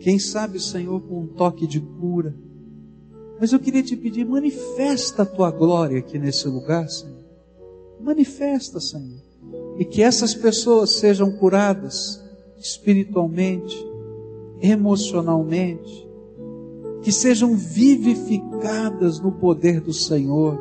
[0.03, 2.35] quem sabe, Senhor, com um toque de cura.
[3.39, 7.22] Mas eu queria te pedir, manifesta a tua glória aqui nesse lugar, Senhor.
[8.03, 9.21] Manifesta, Senhor.
[9.79, 12.23] E que essas pessoas sejam curadas
[12.59, 13.77] espiritualmente,
[14.61, 16.09] emocionalmente,
[17.03, 20.59] que sejam vivificadas no poder do Senhor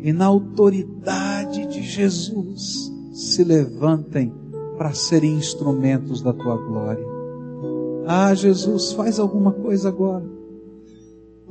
[0.00, 4.32] e na autoridade de Jesus se levantem
[4.76, 7.04] para serem instrumentos da tua glória.
[8.06, 10.24] Ah, Jesus, faz alguma coisa agora.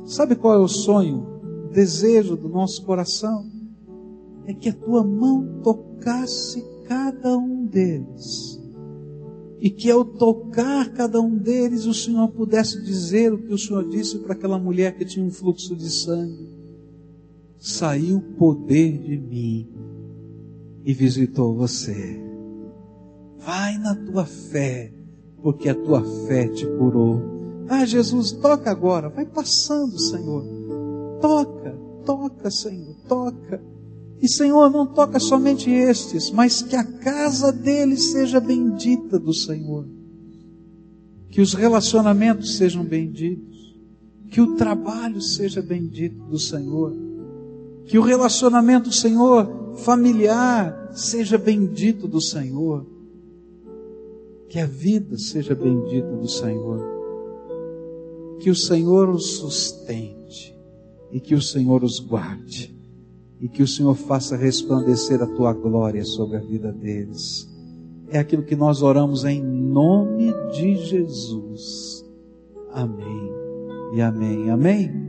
[0.04, 1.26] Sabe qual é o sonho,
[1.66, 3.57] o desejo do nosso coração?
[4.48, 8.58] É que a tua mão tocasse cada um deles.
[9.60, 13.86] E que ao tocar cada um deles, o Senhor pudesse dizer o que o Senhor
[13.86, 16.48] disse para aquela mulher que tinha um fluxo de sangue.
[17.58, 19.68] Saiu poder de mim
[20.82, 22.18] e visitou você.
[23.38, 24.94] Vai na tua fé
[25.42, 27.20] porque a tua fé te curou.
[27.68, 30.42] Ah, Jesus, toca agora, vai passando, Senhor.
[31.20, 33.60] Toca, toca, Senhor, toca.
[34.20, 39.86] E, Senhor, não toca somente estes, mas que a casa deles seja bendita do Senhor.
[41.30, 43.76] Que os relacionamentos sejam benditos.
[44.30, 46.92] Que o trabalho seja bendito do Senhor.
[47.86, 52.84] Que o relacionamento, Senhor, familiar, seja bendito do Senhor.
[54.48, 56.80] Que a vida seja bendita do Senhor.
[58.40, 60.56] Que o Senhor os sustente
[61.12, 62.77] e que o Senhor os guarde
[63.40, 67.48] e que o Senhor faça resplandecer a tua glória sobre a vida deles.
[68.10, 72.04] É aquilo que nós oramos em nome de Jesus.
[72.72, 73.30] Amém
[73.94, 74.50] e amém.
[74.50, 75.07] Amém.